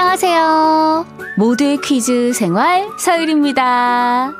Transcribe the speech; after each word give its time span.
안녕하세요. 0.00 1.06
모두의 1.38 1.78
퀴즈 1.78 2.32
생활 2.32 2.86
서율입니다. 3.00 4.32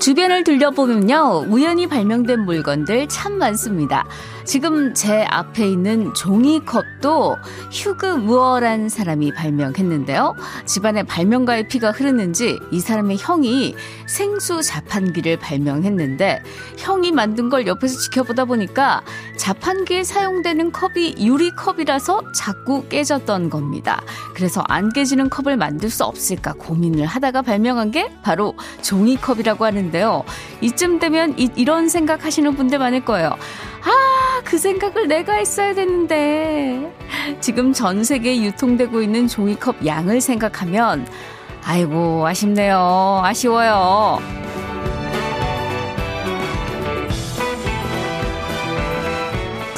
주변을 0.00 0.42
둘러보면요, 0.42 1.44
우연히 1.48 1.86
발명된 1.86 2.40
물건들 2.40 3.06
참 3.06 3.38
많습니다. 3.38 4.04
지금 4.48 4.94
제 4.94 5.26
앞에 5.28 5.68
있는 5.68 6.14
종이컵도 6.14 7.36
휴그 7.70 8.06
무어란 8.06 8.88
사람이 8.88 9.34
발명했는데요. 9.34 10.34
집안에 10.64 11.02
발명가의 11.02 11.68
피가 11.68 11.90
흐르는지 11.90 12.58
이 12.70 12.80
사람의 12.80 13.18
형이 13.20 13.74
생수 14.06 14.62
자판기를 14.62 15.36
발명했는데 15.36 16.42
형이 16.78 17.12
만든 17.12 17.50
걸 17.50 17.66
옆에서 17.66 17.98
지켜보다 17.98 18.46
보니까 18.46 19.02
자판기에 19.36 20.02
사용되는 20.02 20.72
컵이 20.72 21.16
유리컵이라서 21.18 22.32
자꾸 22.32 22.88
깨졌던 22.88 23.50
겁니다. 23.50 24.00
그래서 24.34 24.64
안 24.66 24.90
깨지는 24.90 25.28
컵을 25.28 25.58
만들 25.58 25.90
수 25.90 26.04
없을까 26.04 26.54
고민을 26.54 27.04
하다가 27.04 27.42
발명한 27.42 27.90
게 27.90 28.10
바로 28.22 28.54
종이컵이라고 28.80 29.66
하는데요. 29.66 30.24
이쯤 30.62 31.00
되면 31.00 31.38
이, 31.38 31.50
이런 31.54 31.90
생각 31.90 32.24
하시는 32.24 32.56
분들 32.56 32.78
많을 32.78 33.04
거예요. 33.04 33.36
아, 33.82 34.07
그 34.48 34.56
생각을 34.56 35.08
내가 35.08 35.34
했어야 35.34 35.74
됐는데. 35.74 36.90
지금 37.38 37.74
전 37.74 38.02
세계에 38.02 38.42
유통되고 38.44 39.02
있는 39.02 39.28
종이컵 39.28 39.84
양을 39.84 40.22
생각하면, 40.22 41.06
아이고, 41.64 42.26
아쉽네요. 42.26 43.20
아쉬워요. 43.22 44.47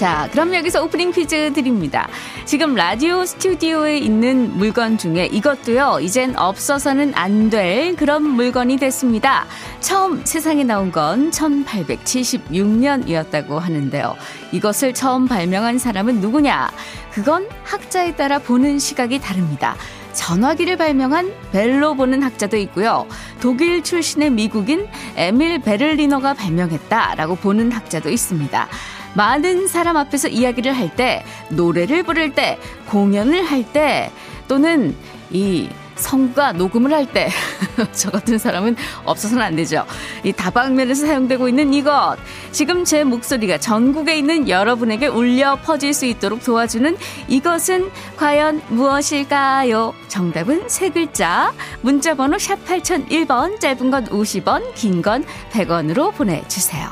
자, 0.00 0.28
그럼 0.32 0.54
여기서 0.54 0.82
오프닝 0.84 1.12
퀴즈 1.12 1.52
드립니다. 1.52 2.08
지금 2.46 2.74
라디오 2.74 3.26
스튜디오에 3.26 3.98
있는 3.98 4.56
물건 4.56 4.96
중에 4.96 5.26
이것도요, 5.26 5.98
이젠 6.00 6.34
없어서는 6.38 7.12
안 7.14 7.50
될 7.50 7.96
그런 7.96 8.22
물건이 8.22 8.78
됐습니다. 8.78 9.44
처음 9.80 10.24
세상에 10.24 10.64
나온 10.64 10.90
건 10.90 11.30
1876년이었다고 11.32 13.58
하는데요. 13.58 14.16
이것을 14.52 14.94
처음 14.94 15.28
발명한 15.28 15.76
사람은 15.78 16.20
누구냐? 16.20 16.70
그건 17.12 17.46
학자에 17.64 18.16
따라 18.16 18.38
보는 18.38 18.78
시각이 18.78 19.18
다릅니다. 19.18 19.76
전화기를 20.14 20.78
발명한 20.78 21.30
벨로 21.52 21.94
보는 21.94 22.22
학자도 22.22 22.56
있고요. 22.56 23.06
독일 23.40 23.82
출신의 23.82 24.30
미국인 24.30 24.86
에밀 25.16 25.60
베를리너가 25.60 26.32
발명했다라고 26.34 27.34
보는 27.36 27.72
학자도 27.72 28.08
있습니다. 28.08 28.68
많은 29.14 29.66
사람 29.68 29.96
앞에서 29.96 30.28
이야기를 30.28 30.72
할 30.72 30.94
때, 30.94 31.24
노래를 31.50 32.02
부를 32.02 32.34
때, 32.34 32.58
공연을 32.86 33.44
할 33.44 33.64
때, 33.72 34.10
또는 34.48 34.94
이 35.30 35.68
성과 35.96 36.52
녹음을 36.52 36.94
할 36.94 37.04
때, 37.04 37.28
저 37.92 38.10
같은 38.10 38.38
사람은 38.38 38.74
없어서는 39.04 39.42
안 39.44 39.54
되죠. 39.56 39.84
이 40.24 40.32
다방면에서 40.32 41.06
사용되고 41.06 41.46
있는 41.46 41.74
이것. 41.74 42.16
지금 42.52 42.84
제 42.84 43.04
목소리가 43.04 43.58
전국에 43.58 44.16
있는 44.16 44.48
여러분에게 44.48 45.08
울려 45.08 45.56
퍼질 45.56 45.92
수 45.92 46.06
있도록 46.06 46.42
도와주는 46.42 46.96
이것은 47.28 47.90
과연 48.16 48.62
무엇일까요? 48.68 49.92
정답은 50.08 50.68
세 50.70 50.88
글자. 50.88 51.52
문자번호 51.82 52.38
샵 52.38 52.64
8001번, 52.64 53.60
짧은 53.60 53.90
건 53.90 54.06
50원, 54.06 54.74
긴 54.74 55.02
건 55.02 55.24
100원으로 55.52 56.14
보내주세요. 56.14 56.88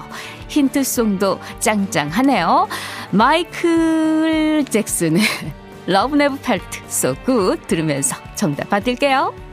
힌트송도 0.48 1.38
짱짱하네요. 1.60 2.68
마이클 3.10 4.64
잭슨의 4.64 5.22
Love 5.88 6.20
Never 6.20 6.38
Felt 6.38 6.80
So 6.86 7.14
Good 7.24 7.66
들으면서 7.66 8.16
정답 8.34 8.68
받을게요. 8.68 9.48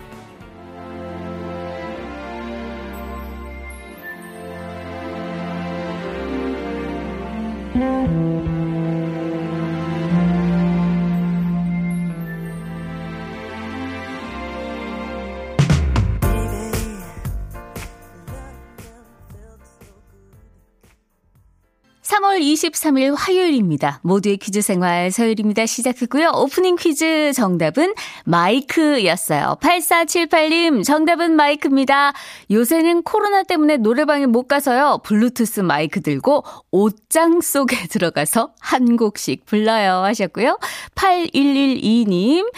3월 22.26 22.40
23일 22.42 23.14
화요일입니다. 23.16 24.00
모두의 24.02 24.38
퀴즈 24.38 24.62
생활 24.62 25.12
서율입니다. 25.12 25.66
시작했고요. 25.66 26.32
오프닝 26.36 26.76
퀴즈 26.76 27.32
정답은 27.34 27.94
마이크였어요. 28.26 29.58
8478님 29.62 30.84
정답은 30.84 31.36
마이크입니다. 31.36 32.14
요새는 32.50 33.04
코로나 33.04 33.44
때문에 33.44 33.78
노래방에 33.78 34.26
못 34.26 34.48
가서요. 34.48 35.02
블루투스 35.04 35.62
마이크 35.62 36.02
들고 36.02 36.44
옷장 36.72 37.42
속에 37.42 37.88
들어가서 37.88 38.54
한 38.60 38.98
곡씩 38.98 39.46
불러요 39.46 40.04
하셨고요. 40.04 40.58
8112님 40.96 42.52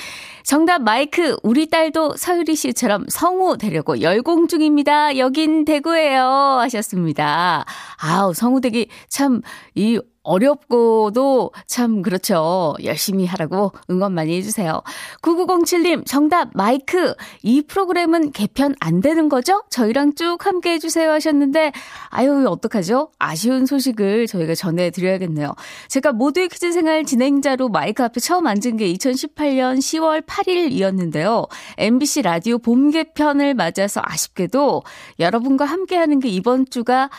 정답 0.47 0.81
마이크 0.81 1.35
우리 1.43 1.69
딸도 1.69 2.15
서유리 2.15 2.55
씨처럼 2.55 3.07
성우 3.09 3.57
되려고 3.57 3.99
열공 3.99 4.47
중입니다. 4.47 5.17
여긴 5.17 5.65
대구예요 5.65 6.21
하셨습니다. 6.23 7.65
아우 7.97 8.33
성우 8.33 8.61
되기 8.61 8.87
참 9.09 9.41
이 9.75 9.99
어렵고도 10.27 11.51
참 11.65 12.01
그렇죠. 12.01 12.75
열심히 12.83 13.25
하라고 13.25 13.71
응원 13.89 14.13
많이 14.13 14.35
해주세요. 14.37 14.81
9907님 15.21 16.05
정답 16.05 16.49
마이크 16.53 17.15
이 17.43 17.61
프로그램은 17.61 18.31
개편 18.33 18.75
안 18.81 18.99
되는 18.99 19.29
거죠? 19.29 19.63
저희랑 19.69 20.15
쭉 20.15 20.45
함께 20.45 20.71
해주세요 20.71 21.09
하셨는데 21.11 21.71
아유 22.09 22.45
어떡하죠? 22.47 23.11
아쉬운 23.19 23.65
소식을 23.65 24.27
저희가 24.27 24.53
전해드려야겠네요. 24.53 25.55
제가 25.87 26.11
모두의 26.11 26.49
퀴즈 26.49 26.73
생활 26.73 27.05
진행자로 27.05 27.69
마이크 27.69 28.03
앞에 28.03 28.19
처음 28.19 28.47
앉은 28.47 28.77
게 28.77 28.91
2018년 28.93 29.77
10월 29.77 30.25
8일이었는데요. 30.25 31.47
MBC 31.77 32.23
라디오 32.23 32.57
봄 32.57 32.91
개편을 32.91 33.53
맞아서 33.53 34.01
아쉽게도 34.03 34.83
여러분과 35.19 35.63
함께 35.65 35.95
하는 35.95 36.19
게 36.19 36.27
이번 36.27 36.65
주가 36.69 37.09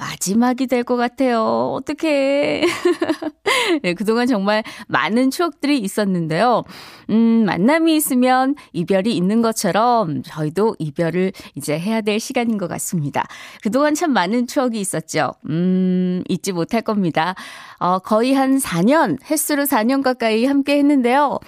마지막이 0.00 0.66
될 0.66 0.82
것 0.82 0.96
같아요. 0.96 1.74
어떡해. 1.76 2.64
네, 3.82 3.94
그동안 3.94 4.26
정말 4.26 4.64
많은 4.88 5.30
추억들이 5.30 5.78
있었는데요. 5.78 6.64
음, 7.10 7.44
만남이 7.44 7.94
있으면 7.96 8.54
이별이 8.72 9.14
있는 9.14 9.42
것처럼 9.42 10.22
저희도 10.22 10.76
이별을 10.78 11.32
이제 11.54 11.78
해야 11.78 12.00
될 12.00 12.18
시간인 12.18 12.56
것 12.56 12.66
같습니다. 12.68 13.26
그동안 13.62 13.94
참 13.94 14.12
많은 14.12 14.46
추억이 14.46 14.80
있었죠. 14.80 15.32
음, 15.50 16.22
잊지 16.28 16.52
못할 16.52 16.80
겁니다. 16.80 17.34
어, 17.78 17.98
거의 17.98 18.32
한 18.32 18.56
4년, 18.58 19.18
횟수로 19.30 19.64
4년 19.64 20.02
가까이 20.02 20.46
함께 20.46 20.78
했는데요. 20.78 21.38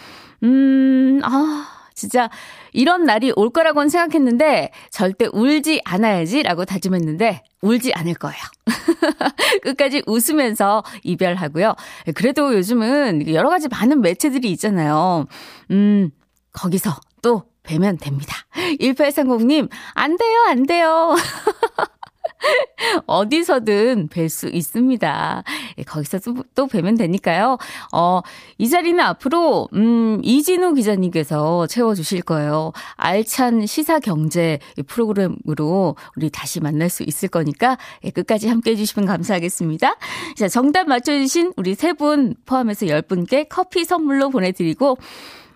음, 0.42 1.20
아, 1.24 1.66
진짜 1.94 2.30
이런 2.72 3.04
날이 3.04 3.32
올 3.36 3.50
거라고는 3.50 3.88
생각했는데 3.88 4.70
절대 4.90 5.28
울지 5.32 5.82
않아야지라고 5.84 6.64
다짐했는데 6.64 7.42
울지 7.62 7.92
않을 7.94 8.14
거예요. 8.14 8.38
끝까지 9.62 10.02
웃으면서 10.06 10.82
이별하고요. 11.02 11.74
그래도 12.14 12.54
요즘은 12.54 13.32
여러 13.32 13.48
가지 13.48 13.68
많은 13.68 14.00
매체들이 14.00 14.50
있잖아요. 14.52 15.26
음, 15.70 16.10
거기서 16.52 16.98
또 17.22 17.44
뵈면 17.62 17.98
됩니다. 17.98 18.34
1830님, 18.80 19.68
안 19.94 20.16
돼요, 20.16 20.38
안 20.48 20.66
돼요. 20.66 21.16
어디서든 23.06 24.08
뵐 24.08 24.28
수 24.28 24.48
있습니다. 24.48 25.44
예, 25.78 25.82
거기서 25.82 26.18
또, 26.20 26.34
또 26.54 26.66
뵈면 26.66 26.96
되니까요. 26.96 27.58
어, 27.92 28.20
이 28.58 28.68
자리는 28.68 28.98
앞으로, 29.00 29.68
음, 29.74 30.20
이진우 30.22 30.74
기자님께서 30.74 31.66
채워주실 31.66 32.22
거예요. 32.22 32.72
알찬 32.96 33.66
시사 33.66 34.00
경제 34.00 34.58
프로그램으로 34.86 35.96
우리 36.16 36.30
다시 36.30 36.60
만날 36.60 36.88
수 36.88 37.02
있을 37.02 37.28
거니까 37.28 37.78
예, 38.04 38.10
끝까지 38.10 38.48
함께 38.48 38.72
해주시면 38.72 39.06
감사하겠습니다. 39.06 39.96
자, 40.36 40.48
정답 40.48 40.88
맞춰주신 40.88 41.52
우리 41.56 41.74
세 41.74 41.92
분 41.92 42.34
포함해서 42.46 42.88
열 42.88 43.02
분께 43.02 43.44
커피 43.44 43.84
선물로 43.84 44.30
보내드리고, 44.30 44.96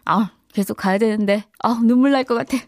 아, 0.04 0.30
계속 0.52 0.76
가야 0.76 0.98
되는데, 0.98 1.44
아, 1.62 1.80
눈물 1.82 2.12
날 2.12 2.24
것 2.24 2.34
같아. 2.34 2.58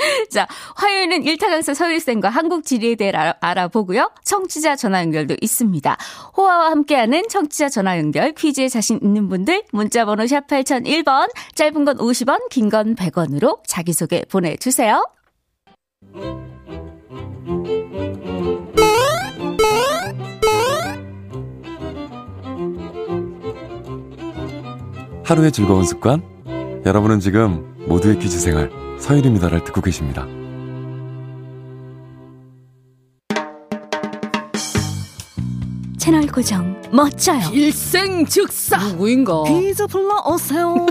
자, 0.30 0.46
화요일은 0.76 1.24
일타 1.24 1.48
강사 1.48 1.74
서일쌤과 1.74 2.28
한국 2.30 2.64
지리에 2.64 2.94
대해 2.94 3.12
알아, 3.40 3.68
보고요 3.68 4.10
청취자 4.24 4.76
전화 4.76 5.00
연결도 5.00 5.36
있습니다. 5.40 5.96
호화와 6.36 6.70
함께하는 6.70 7.28
청취자 7.28 7.68
전화 7.68 7.98
연결 7.98 8.32
퀴즈에 8.32 8.68
자신 8.68 8.98
있는 9.02 9.28
분들 9.28 9.62
문자번호 9.72 10.26
샵 10.26 10.46
8001번 10.46 11.30
짧은 11.54 11.84
건 11.84 11.96
50원 11.98 12.48
긴 12.48 12.70
건 12.70 12.94
100원으로 12.94 13.58
자기소개 13.66 14.24
보내주세요. 14.30 15.04
하루의 25.24 25.52
즐거운 25.52 25.84
습관 25.84 26.22
여러분은 26.84 27.20
지금 27.20 27.74
모두의 27.88 28.18
퀴즈 28.18 28.38
생활 28.38 28.70
서유리입니다를 29.00 29.64
듣고 29.64 29.80
계십니다. 29.80 30.26
채널 35.98 36.26
고정 36.26 36.80
멋져요. 36.92 37.50
일생 37.52 38.24
즉사 38.24 38.78
누구인가? 38.88 39.44
퀴즈 39.44 39.86
불러오세요. 39.86 40.86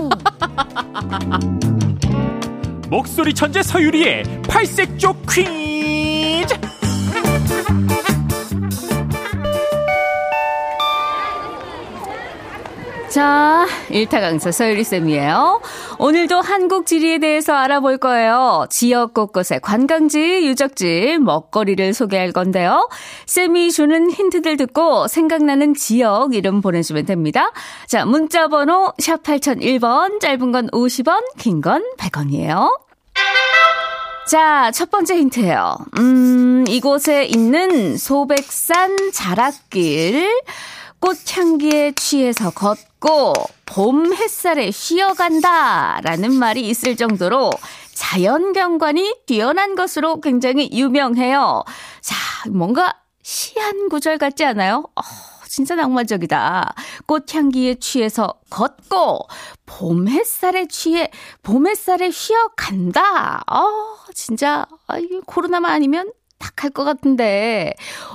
목소리 2.88 3.34
천재 3.34 3.62
서유리의 3.62 4.42
팔색조 4.48 5.14
퀴 5.28 5.69
자, 13.10 13.66
일타 13.88 14.20
강사 14.20 14.52
서유리쌤이에요. 14.52 15.60
오늘도 15.98 16.40
한국 16.42 16.86
지리에 16.86 17.18
대해서 17.18 17.54
알아볼 17.54 17.98
거예요. 17.98 18.66
지역 18.70 19.14
곳곳의 19.14 19.60
관광지, 19.62 20.46
유적지, 20.46 21.18
먹거리를 21.20 21.92
소개할 21.92 22.30
건데요. 22.30 22.88
쌤이 23.26 23.72
주는 23.72 24.12
힌트들 24.12 24.56
듣고 24.56 25.08
생각나는 25.08 25.74
지역 25.74 26.34
이름 26.34 26.60
보내주면 26.60 27.04
됩니다. 27.04 27.50
자, 27.88 28.04
문자 28.04 28.46
번호 28.46 28.92
샵 29.00 29.24
8001번, 29.24 30.20
짧은 30.20 30.52
건 30.52 30.68
50원, 30.68 31.24
긴 31.36 31.60
건 31.60 31.82
100원이에요. 31.98 32.78
자, 34.28 34.70
첫 34.72 34.88
번째 34.92 35.16
힌트예요. 35.16 35.76
음, 35.98 36.64
이곳에 36.68 37.24
있는 37.24 37.96
소백산 37.96 38.96
자락길. 39.12 40.30
꽃향기에 41.00 41.92
취해서 41.92 42.50
걷고 42.50 43.32
봄 43.66 44.12
햇살에 44.12 44.70
쉬어간다 44.70 46.00
라는 46.02 46.32
말이 46.34 46.68
있을 46.68 46.96
정도로 46.96 47.50
자연 47.94 48.52
경관이 48.52 49.16
뛰어난 49.26 49.74
것으로 49.74 50.20
굉장히 50.20 50.70
유명해요. 50.72 51.64
자, 52.00 52.16
뭔가 52.50 52.94
시한 53.22 53.88
구절 53.88 54.18
같지 54.18 54.44
않아요? 54.44 54.84
어, 54.94 55.02
진짜 55.46 55.74
낭만적이다. 55.74 56.74
꽃향기에 57.06 57.76
취해서 57.76 58.34
걷고 58.50 59.26
봄 59.66 60.08
햇살에 60.08 60.66
취해 60.66 61.10
봄 61.42 61.66
햇살에 61.66 62.10
쉬어간다. 62.10 63.42
어, 63.50 63.96
진짜 64.14 64.66
아, 64.86 64.98
코로나만 65.26 65.70
아니면 65.72 66.12
탁할것 66.40 66.84
같은데. 66.84 67.74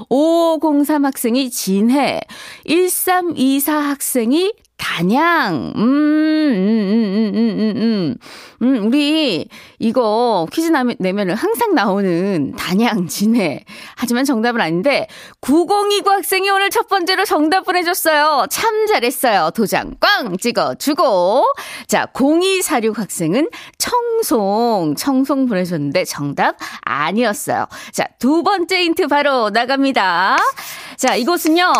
5503 0.09 1.05
학생이 1.05 1.49
진해, 1.49 2.19
1324 2.67 3.73
학생이 3.73 4.51
단양. 4.77 5.73
음, 5.75 5.81
음, 5.81 6.51
음, 6.53 7.31
음, 7.33 7.59
음, 7.59 7.73
음. 7.77 8.15
음, 8.61 8.85
우리 8.85 9.47
이거 9.79 10.47
퀴즈 10.51 10.71
내면은 10.99 11.35
항상 11.35 11.73
나오는 11.73 12.53
단양, 12.57 13.07
진해. 13.07 13.63
하지만 13.95 14.25
정답은 14.25 14.59
아닌데, 14.61 15.07
9029 15.45 16.09
학생이 16.09 16.49
오늘 16.49 16.71
첫 16.71 16.87
번째로 16.87 17.23
정답 17.23 17.65
보내줬어요. 17.65 18.47
참 18.49 18.87
잘했어요. 18.87 19.51
도장 19.53 19.93
꽝 19.99 20.37
찍어주고. 20.37 21.45
자, 21.87 22.07
0246 22.15 22.97
학생은 22.97 23.49
청송, 23.77 24.95
청송 24.97 25.45
보내줬는데 25.45 26.05
정답 26.05 26.55
아니었어요. 26.81 27.67
자, 27.91 28.07
두 28.17 28.41
번째 28.41 28.85
힌트 28.85 29.07
바로 29.07 29.51
나갑니다. 29.51 30.37
자, 30.97 31.13
이곳은요, 31.15 31.71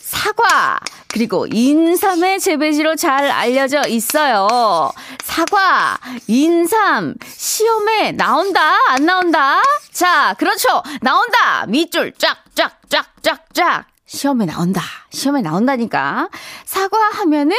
사과, 0.00 0.78
그리고 1.08 1.46
인삼의 1.50 2.40
재배지로 2.40 2.96
잘 2.96 3.30
알려져 3.30 3.80
있어요. 3.88 4.90
사과, 5.24 5.96
인삼, 6.26 7.14
시험에 7.26 8.12
나온다? 8.12 8.78
안 8.88 9.06
나온다? 9.06 9.62
자, 9.92 10.34
그렇죠. 10.38 10.82
나온다! 11.00 11.64
밑줄 11.68 12.12
쫙, 12.18 12.36
쫙, 12.54 12.72
쫙, 12.88 13.06
쫙, 13.22 13.44
쫙. 13.52 13.86
시험에 14.06 14.46
나온다. 14.46 14.80
시험에 15.10 15.42
나온다니까. 15.42 16.28
사과 16.64 16.96
하면은 17.14 17.56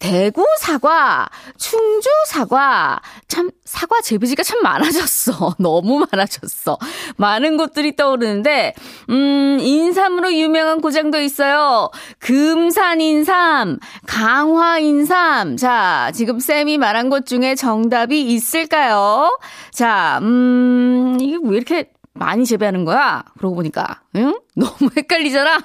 대구 0.00 0.44
사과, 0.58 1.28
충주 1.56 2.08
사과. 2.26 3.00
참, 3.28 3.50
사과 3.64 4.00
재배지가 4.00 4.42
참 4.42 4.60
많아졌어. 4.60 5.54
너무 5.58 6.04
많아졌어. 6.10 6.78
많은 7.16 7.56
곳들이 7.56 7.94
떠오르는데, 7.94 8.74
음, 9.10 9.58
인삼으로 9.60 10.34
유명한 10.34 10.80
고장도 10.80 11.20
있어요. 11.20 11.90
금산 12.18 13.00
인삼, 13.00 13.78
강화 14.06 14.80
인삼. 14.80 15.56
자, 15.56 16.10
지금 16.12 16.40
쌤이 16.40 16.76
말한 16.76 17.08
곳 17.08 17.24
중에 17.24 17.54
정답이 17.54 18.20
있을까요? 18.32 19.38
자, 19.72 20.18
음, 20.22 21.16
이게 21.20 21.38
왜 21.42 21.56
이렇게 21.56 21.93
많이 22.14 22.46
재배하는 22.46 22.84
거야? 22.84 23.24
그러고 23.38 23.56
보니까, 23.56 24.02
응? 24.14 24.38
너무 24.54 24.90
헷갈리잖아? 24.96 25.58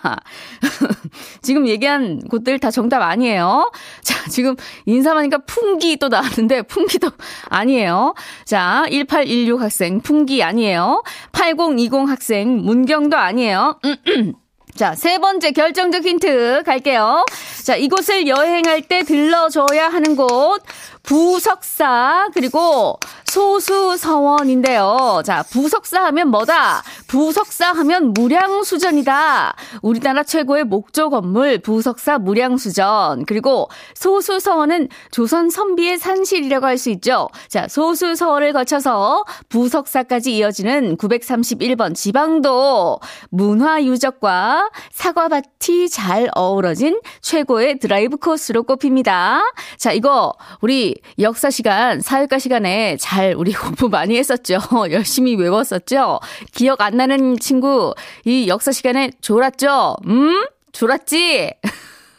지금 1.44 1.68
얘기한 1.68 2.19
곳들 2.28 2.57
다 2.57 2.72
정답 2.72 3.04
아니에요. 3.04 3.72
자, 4.01 4.28
지금 4.30 4.56
인사하니까 4.88 5.40
풍기 5.46 5.98
또 5.98 6.10
나왔는데, 6.10 6.63
풍기도 6.63 7.12
아니에요. 7.50 8.16
자, 8.46 8.84
1816 8.90 9.62
학생, 9.62 10.01
풍기 10.01 10.42
아니에요. 10.44 11.04
8020 11.34 12.10
학생, 12.10 12.57
문경도 12.57 13.16
아니에요. 13.16 13.80
자, 14.75 14.96
세 14.96 15.18
번째 15.18 15.51
결정적 15.51 16.06
힌트 16.06 16.63
갈게요. 16.66 17.25
자, 17.66 17.75
이곳을 17.75 18.28
여행할 18.28 18.81
때 18.84 19.04
들러줘야 19.04 19.90
하는 19.90 20.16
곳. 20.16 20.62
부석사, 21.04 22.30
그리고 22.34 23.00
소수서원인데요. 23.25 25.22
자, 25.25 25.44
부석사 25.44 26.04
하면 26.06 26.30
뭐다? 26.30 26.84
부석사 27.10 27.72
하면 27.74 28.14
무량수전이다. 28.14 29.56
우리나라 29.82 30.24
최고의 30.24 30.64
목조 30.64 31.10
건물 31.10 31.58
부석사 31.60 32.20
무량수전. 32.20 33.26
그리고 33.26 33.68
소수서원은 33.96 34.88
조선 35.12 35.50
선비의 35.50 35.98
산실이라고 35.98 36.66
할 36.66 36.80
수 36.80 36.90
있죠. 36.92 37.28
자, 37.50 37.68
소수서원을 37.68 38.54
거쳐서 38.54 39.26
부석사까지 39.50 40.38
이어지는 40.38 40.96
931번 40.96 41.94
지방도 41.94 43.02
문화유적과 43.32 44.70
사과밭이 44.94 45.89
잘 45.92 46.30
어우러진 46.36 47.01
최고의 47.20 47.80
드라이브 47.80 48.16
코스로 48.16 48.63
꼽힙니다. 48.63 49.42
자, 49.78 49.92
이거 49.92 50.34
우리 50.62 50.96
역사 51.20 51.50
시간, 51.50 52.00
사회과 52.00 52.39
시간에 52.39 52.96
잘잘 52.96 53.34
우리 53.36 53.51
공부 53.54 53.89
많이 53.89 54.18
했었죠. 54.18 54.60
열심히 54.92 55.36
외웠었죠. 55.36 56.20
기억 56.54 56.80
안 56.82 56.99
나는 57.00 57.39
친구 57.39 57.96
이 58.25 58.50
역사 58.50 58.74
시간에 58.74 59.10
졸았죠? 59.22 59.96
음? 60.08 60.46
졸았지? 60.74 61.53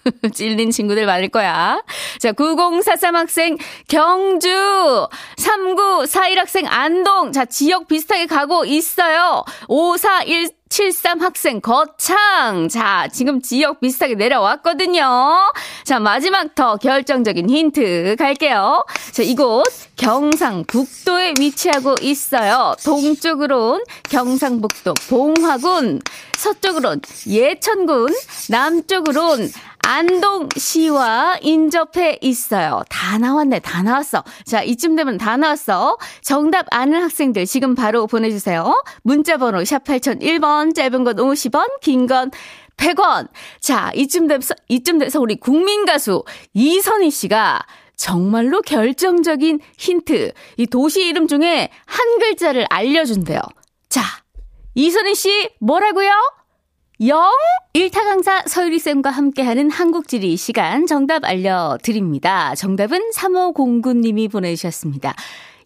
찔린 0.32 0.70
친구들 0.70 1.04
많을 1.04 1.28
거야. 1.28 1.82
자, 2.18 2.32
9043 2.32 3.14
학생 3.14 3.58
경주, 3.88 4.48
3941 5.36 6.38
학생 6.38 6.66
안동. 6.66 7.30
자, 7.32 7.44
지역 7.44 7.88
비슷하게 7.88 8.24
가고 8.24 8.64
있어요. 8.64 9.44
541 9.68 10.48
73 10.80 11.20
학생 11.20 11.60
거창. 11.60 12.68
자, 12.70 13.08
지금 13.12 13.42
지역 13.42 13.80
비슷하게 13.80 14.14
내려왔거든요. 14.14 15.04
자, 15.84 15.98
마지막 15.98 16.54
더 16.54 16.76
결정적인 16.76 17.50
힌트 17.50 18.14
갈게요. 18.16 18.84
자, 19.10 19.22
이곳 19.24 19.64
경상북도에 19.96 21.34
위치하고 21.40 21.96
있어요. 22.00 22.76
동쪽으론 22.84 23.82
경상북도 24.08 24.94
봉화군, 25.08 26.00
서쪽으론 26.38 27.00
예천군, 27.26 28.14
남쪽으론 28.48 29.50
안동시와 29.82 31.38
인접해 31.40 32.18
있어요. 32.20 32.82
다 32.88 33.18
나왔네, 33.18 33.60
다 33.60 33.82
나왔어. 33.82 34.22
자, 34.44 34.62
이쯤 34.62 34.94
되면 34.94 35.18
다 35.18 35.36
나왔어. 35.36 35.98
정답 36.22 36.66
아는 36.70 37.02
학생들 37.02 37.46
지금 37.46 37.74
바로 37.74 38.06
보내주세요. 38.06 38.82
문자번호 39.02 39.64
샵 39.64 39.84
8001번, 39.84 40.59
짧은 40.74 41.04
건 41.04 41.16
50원, 41.16 41.80
긴 41.80 42.06
건 42.06 42.30
100원. 42.76 43.28
자, 43.60 43.90
이쯤 43.94 44.26
돼서, 44.26 44.54
이쯤 44.68 44.98
돼서 44.98 45.20
우리 45.20 45.36
국민 45.36 45.84
가수 45.84 46.24
이선희 46.54 47.10
씨가 47.10 47.60
정말로 47.96 48.62
결정적인 48.62 49.60
힌트. 49.76 50.32
이 50.56 50.66
도시 50.66 51.06
이름 51.06 51.28
중에 51.28 51.68
한 51.84 52.18
글자를 52.18 52.66
알려준대요. 52.70 53.40
자, 53.90 54.02
이선희 54.74 55.14
씨, 55.14 55.50
뭐라고요? 55.60 56.10
영 57.06 57.30
1타 57.74 58.04
강사 58.04 58.42
서유리 58.46 58.78
쌤과 58.78 59.10
함께하는 59.10 59.70
한국지리 59.70 60.36
시간 60.36 60.86
정답 60.86 61.24
알려드립니다. 61.24 62.54
정답은 62.54 63.10
3509님이 63.14 64.30
보내주셨습니다. 64.30 65.14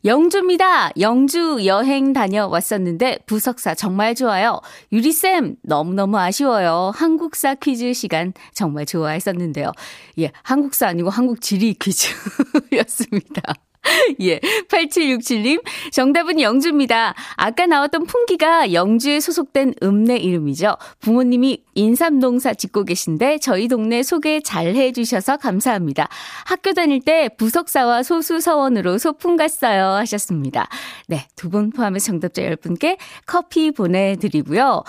영주입니다. 0.05 0.91
영주 1.01 1.65
여행 1.65 2.13
다녀왔었는데 2.13 3.21
부석사 3.25 3.75
정말 3.75 4.15
좋아요. 4.15 4.61
유리쌤 4.93 5.57
너무너무 5.63 6.19
아쉬워요. 6.19 6.93
한국사 6.95 7.55
퀴즈 7.55 7.95
시간 7.95 8.35
정말 8.53 8.85
좋아했었는데요. 8.85 9.73
예, 10.19 10.31
한국사 10.43 10.89
아니고 10.89 11.09
한국 11.09 11.41
지리 11.41 11.75
퀴즈였습니다. 11.75 13.55
예. 14.21 14.41
8767님, 14.69 15.63
정답은 15.93 16.41
영주입니다. 16.41 17.15
아까 17.37 17.67
나왔던 17.67 18.07
풍기가 18.07 18.73
영주에 18.73 19.21
소속된 19.21 19.75
읍내 19.83 20.17
이름이죠. 20.17 20.77
부모님이 21.01 21.63
인삼농사 21.75 22.55
짓고 22.55 22.85
계신데 22.85 23.39
저희 23.39 23.69
동네 23.69 24.03
소개 24.03 24.41
잘 24.41 24.75
해주셔서 24.75 25.37
감사합니다. 25.39 26.09
학교 26.47 26.73
다닐 26.73 27.01
때 27.01 27.29
부석사와 27.37 28.03
소수서원으로 28.03 28.99
소풍 28.99 29.37
갔어요. 29.37 29.87
하셨습니다. 29.95 30.69
네. 31.09 31.27
두 31.37 31.55
분 31.55 31.71
포함해서 31.71 32.07
정답자 32.07 32.43
10분께 32.43 32.97
커피 33.27 33.71
보내드리고요. 33.71 34.83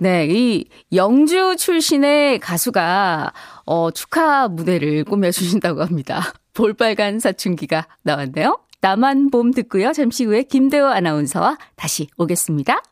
네. 0.00 0.26
이 0.28 0.66
영주 0.92 1.56
출신의 1.56 2.40
가수가 2.40 3.32
어, 3.64 3.90
축하 3.92 4.48
무대를 4.48 5.04
꾸며주신다고 5.04 5.82
합니다. 5.82 6.34
볼빨간 6.54 7.18
사춘기가 7.18 7.86
나왔네요. 8.02 8.58
나만 8.80 9.30
봄 9.30 9.52
듣고요. 9.52 9.92
잠시 9.92 10.24
후에 10.24 10.42
김대호 10.42 10.86
아나운서와 10.86 11.58
다시 11.76 12.08
오겠습니다. 12.16 12.82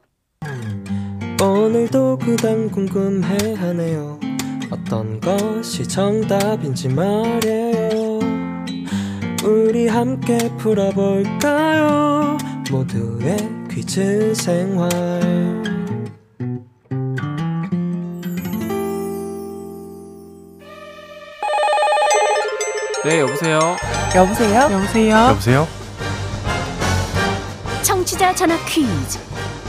오늘도 1.43 2.19
그단 2.19 2.71
궁금해하네요. 2.71 4.21
어떤 4.71 5.21
것이 5.21 5.87
정답인지 5.87 6.89
말이에요. 6.89 8.19
우리 9.45 9.89
함께 9.89 10.37
풀어볼까요? 10.59 12.37
모두의 12.71 13.37
퀴즈 13.71 14.35
생활. 14.35 15.68
네, 23.09 23.21
여보세요. 23.21 23.59
여보세요? 24.15 24.69
여보세요? 24.71 25.17
여보세요? 25.31 25.67
청취자 27.83 28.35
전화 28.35 28.55
퀴즈. 28.67 29.19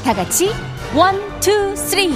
다 0.04 0.14
같이 0.14 0.52
one, 0.94 1.16
two, 1.40 1.74
three. 1.74 2.10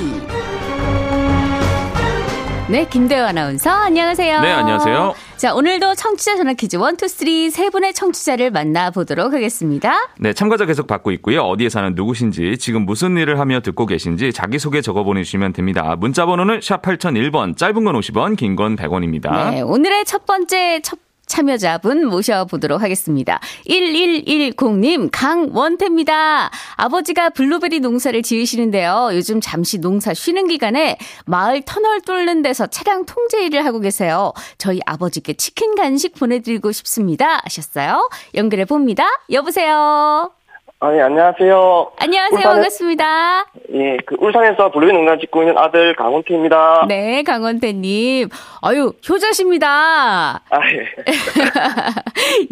네, 2.67 2.85
김대호 2.89 3.23
아나운서 3.25 3.69
안녕하세요. 3.69 4.41
네, 4.41 4.51
안녕하세요. 4.51 5.13
자, 5.37 5.53
오늘도 5.53 5.95
청취자 5.95 6.35
전화 6.37 6.53
퀴즈 6.53 6.75
one, 6.75 6.97
two, 6.97 7.07
three 7.07 7.49
세 7.51 7.69
분의 7.69 7.93
청취자를 7.93 8.51
만나보도록 8.51 9.31
하겠습니다. 9.33 10.09
네, 10.19 10.33
참가자 10.33 10.65
계속 10.65 10.87
받고 10.87 11.11
있고요. 11.11 11.41
어디에 11.43 11.69
사는 11.69 11.93
누구신지, 11.95 12.57
지금 12.57 12.85
무슨 12.85 13.15
일을 13.17 13.39
하며 13.39 13.61
듣고 13.61 13.85
계신지 13.85 14.33
자기소개 14.33 14.81
적어 14.81 15.03
보내주시면 15.03 15.53
됩니다. 15.53 15.95
문자 15.97 16.25
번호는 16.25 16.59
샵 16.61 16.81
8001번, 16.81 17.55
짧은 17.57 17.83
건 17.83 17.95
50원, 17.99 18.35
긴 18.37 18.55
건 18.55 18.75
100원입니다. 18.75 19.51
네, 19.51 19.61
오늘의 19.61 20.03
첫 20.05 20.25
번째 20.25 20.79
첫 20.81 20.99
참여자분 21.25 22.07
모셔보도록 22.07 22.81
하겠습니다. 22.81 23.39
1110님, 23.67 25.09
강원태입니다. 25.11 26.51
아버지가 26.75 27.29
블루베리 27.31 27.79
농사를 27.79 28.21
지으시는데요. 28.21 29.09
요즘 29.13 29.41
잠시 29.41 29.79
농사 29.79 30.13
쉬는 30.13 30.47
기간에 30.47 30.97
마을 31.25 31.61
터널 31.61 32.01
뚫는 32.01 32.41
데서 32.41 32.67
차량 32.67 33.05
통제 33.05 33.45
일을 33.45 33.65
하고 33.65 33.79
계세요. 33.79 34.33
저희 34.57 34.79
아버지께 34.85 35.33
치킨 35.33 35.75
간식 35.75 36.15
보내드리고 36.15 36.71
싶습니다. 36.71 37.39
하셨어요. 37.43 38.09
연결해 38.35 38.65
봅니다. 38.65 39.05
여보세요. 39.31 40.42
아, 40.85 40.93
예, 40.93 40.99
안녕하세요. 40.99 41.91
안녕하세요. 41.97 42.39
울산에- 42.41 42.43
반갑습니다. 42.43 43.45
예, 43.73 43.97
그 44.05 44.17
울산에서 44.19 44.69
블루베리 44.69 44.91
농장 44.91 45.17
짓고 45.17 45.43
있는 45.43 45.57
아들 45.57 45.95
강원태입니다. 45.95 46.87
네, 46.89 47.23
강원태님. 47.23 48.27
아유, 48.61 48.91
효자십니다. 49.07 50.41
아, 50.49 50.59
예. 50.73 50.85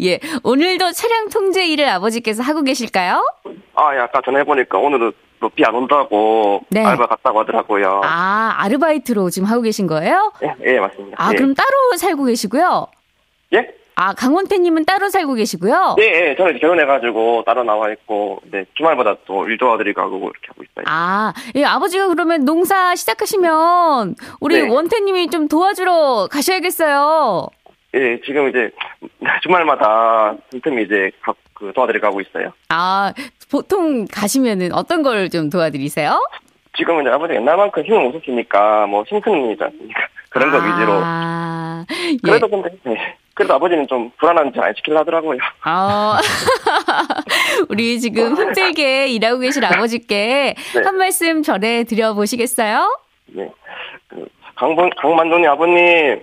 예, 0.12 0.20
오늘도 0.44 0.92
차량 0.92 1.28
통제 1.28 1.66
일을 1.66 1.86
아버지께서 1.90 2.42
하고 2.42 2.62
계실까요? 2.62 3.22
아, 3.74 3.94
예, 3.96 3.98
아까 3.98 4.22
전화해보니까 4.24 4.78
오늘은 4.78 5.12
비안 5.54 5.74
온다고 5.74 6.62
네. 6.70 6.82
알바 6.86 7.08
갔다고 7.08 7.40
하더라고요. 7.40 8.00
아, 8.02 8.54
아르바이트로 8.60 9.28
지금 9.28 9.46
하고 9.46 9.60
계신 9.60 9.86
거예요? 9.86 10.32
예, 10.42 10.54
예, 10.76 10.80
맞습니다. 10.80 11.16
아, 11.22 11.32
예. 11.32 11.36
그럼 11.36 11.52
따로 11.54 11.68
살고 11.98 12.24
계시고요? 12.24 12.86
예? 14.02 14.04
아, 14.04 14.12
강원태님은 14.14 14.84
따로 14.84 15.08
살고 15.08 15.34
계시고요? 15.34 15.96
예, 16.00 16.30
예, 16.30 16.36
저는 16.36 16.58
결혼해가지고 16.58 17.44
따로 17.46 17.62
나와 17.64 17.90
있고, 17.92 18.40
네, 18.50 18.64
주말마다 18.74 19.16
또 19.26 19.44
일 19.46 19.58
도와드리고 19.58 20.00
하고 20.00 20.16
이렇게 20.18 20.48
하고 20.48 20.62
있어요. 20.64 20.84
아, 20.88 21.32
예, 21.54 21.64
아버지가 21.64 22.08
그러면 22.08 22.44
농사 22.44 22.94
시작하시면 22.96 24.14
우리 24.40 24.62
네. 24.62 24.68
원태님이 24.68 25.28
좀 25.30 25.46
도와주러 25.48 26.28
가셔야겠어요. 26.30 27.46
예, 27.94 28.20
지금 28.24 28.48
이제 28.48 28.70
주말마다 29.42 30.34
틈틈이 30.50 30.82
이제 30.84 31.10
가, 31.22 31.34
그 31.54 31.72
도와드리고 31.74 32.06
하고 32.06 32.20
있어요. 32.20 32.52
아, 32.70 33.12
보통 33.50 34.06
가시면은 34.10 34.72
어떤 34.72 35.02
걸 35.02 35.28
좀 35.28 35.50
도와드리세요? 35.50 36.18
지금은 36.76 37.02
이제 37.02 37.10
아버지 37.10 37.34
옛날만큼 37.34 37.84
힘을 37.84 38.00
못 38.00 38.18
쓰시니까 38.18 38.86
뭐 38.86 39.04
힘큰일이지 39.06 39.62
않습니까? 39.62 40.00
그런 40.30 40.50
거 40.50 40.56
위주로. 40.56 41.00
아, 41.04 41.84
예. 41.90 42.16
그래도 42.22 42.48
근데, 42.48 42.70
네. 42.84 43.16
그래도 43.34 43.54
아버지는 43.54 43.86
좀 43.88 44.10
불안한지 44.18 44.58
안 44.60 44.74
시키려 44.76 45.00
하더라고요. 45.00 45.38
아, 45.62 46.20
우리 47.68 47.98
지금 48.00 48.36
힘들게 48.36 49.08
일하고 49.08 49.38
계신 49.40 49.64
아버지께 49.64 50.54
네. 50.74 50.82
한 50.84 50.96
말씀 50.96 51.42
전해 51.42 51.84
드려 51.84 52.12
보시겠어요? 52.14 52.98
네. 53.28 53.48
그 54.08 54.26
강번, 54.54 54.90
강만돈이 55.00 55.46
아버님, 55.46 56.22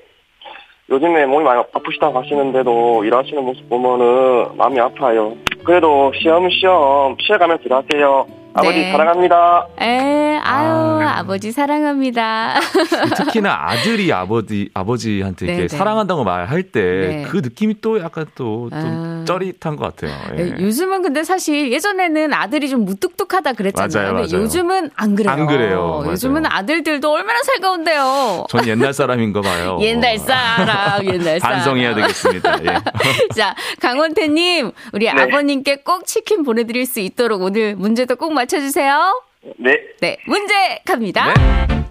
요즘에 0.90 1.26
몸이 1.26 1.44
많이 1.44 1.62
아프시다고 1.74 2.20
하시는데도 2.20 3.04
일하시는 3.06 3.44
모습 3.44 3.68
보면은 3.70 4.56
마음이 4.58 4.80
아파요. 4.80 5.36
그래도 5.64 6.12
시험 6.20 6.50
시험 6.50 7.16
쉬어가면서 7.20 7.64
일하세요. 7.64 8.28
아버지 8.54 8.80
네. 8.80 8.92
사랑합니다. 8.92 9.68
에, 9.80 10.29
아유, 10.50 11.08
아... 11.08 11.24
버지 11.24 11.52
사랑합니다. 11.52 12.60
특히나 13.16 13.54
아들이 13.68 14.12
아버지 14.12 14.70
아버지한테 14.74 15.46
이렇게 15.46 15.62
네, 15.62 15.68
네. 15.68 15.78
사랑한다고 15.78 16.24
말할 16.24 16.64
때그 16.64 17.32
네. 17.34 17.42
느낌이 17.42 17.82
또 17.82 18.00
약간 18.00 18.26
또, 18.36 18.70
좀 18.70 18.80
아. 18.80 19.24
쩌릿한 19.28 19.76
것 19.76 19.96
같아요. 19.96 20.18
예. 20.38 20.48
예, 20.48 20.64
요즘은 20.64 21.02
근데 21.02 21.24
사실 21.24 21.72
예전에는 21.72 22.34
아들이 22.34 22.70
좀 22.70 22.86
무뚝뚝하다 22.86 23.54
그랬잖아요. 23.54 24.14
맞아요, 24.14 24.14
맞아요. 24.14 24.44
요즘은 24.44 24.90
안 24.96 25.16
그래요. 25.16 25.32
안 25.32 25.46
그래요, 25.46 25.98
맞아요. 26.00 26.12
요즘은 26.12 26.46
아들들도 26.46 27.12
얼마나 27.12 27.42
살가운데요. 27.44 28.46
전 28.50 28.68
옛날 28.68 28.94
사람인 28.94 29.34
가 29.34 29.42
봐요. 29.42 29.78
옛날 29.82 30.18
사람, 30.18 31.06
옛날 31.06 31.40
사람. 31.40 31.58
반성해야 31.58 31.96
되겠습니다. 31.96 32.64
예. 32.66 32.78
자, 33.36 33.56
강원태님, 33.82 34.72
우리 34.94 35.06
네. 35.06 35.12
아버님께 35.12 35.78
꼭 35.84 36.06
치킨 36.06 36.44
보내드릴 36.44 36.86
수 36.86 37.00
있도록 37.00 37.42
오늘 37.42 37.76
문제도 37.76 38.16
꼭 38.16 38.34
맞춰주세요. 38.34 39.29
네. 39.58 39.78
네, 40.02 40.18
문제 40.28 40.54
갑니다. 40.86 41.34
네. 41.34 41.86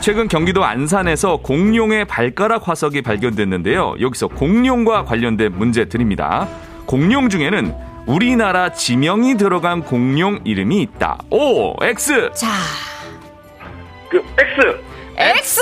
최근 0.00 0.28
경기도 0.28 0.64
안산에서 0.64 1.38
공룡의 1.38 2.04
발가락 2.06 2.68
화석이 2.68 3.02
발견됐는데요. 3.02 3.96
여기서 4.00 4.28
공룡과 4.28 5.04
관련된 5.04 5.52
문제 5.56 5.86
드립니다. 5.86 6.48
공룡 6.86 7.28
중에는 7.28 7.74
우리나라 8.06 8.70
지명이 8.72 9.36
들어간 9.36 9.82
공룡 9.82 10.40
이름이 10.44 10.82
있다. 10.82 11.18
O, 11.30 11.74
X. 11.82 12.30
자, 12.34 12.48
그, 14.10 14.18
X! 14.18 14.78
X! 15.16 15.60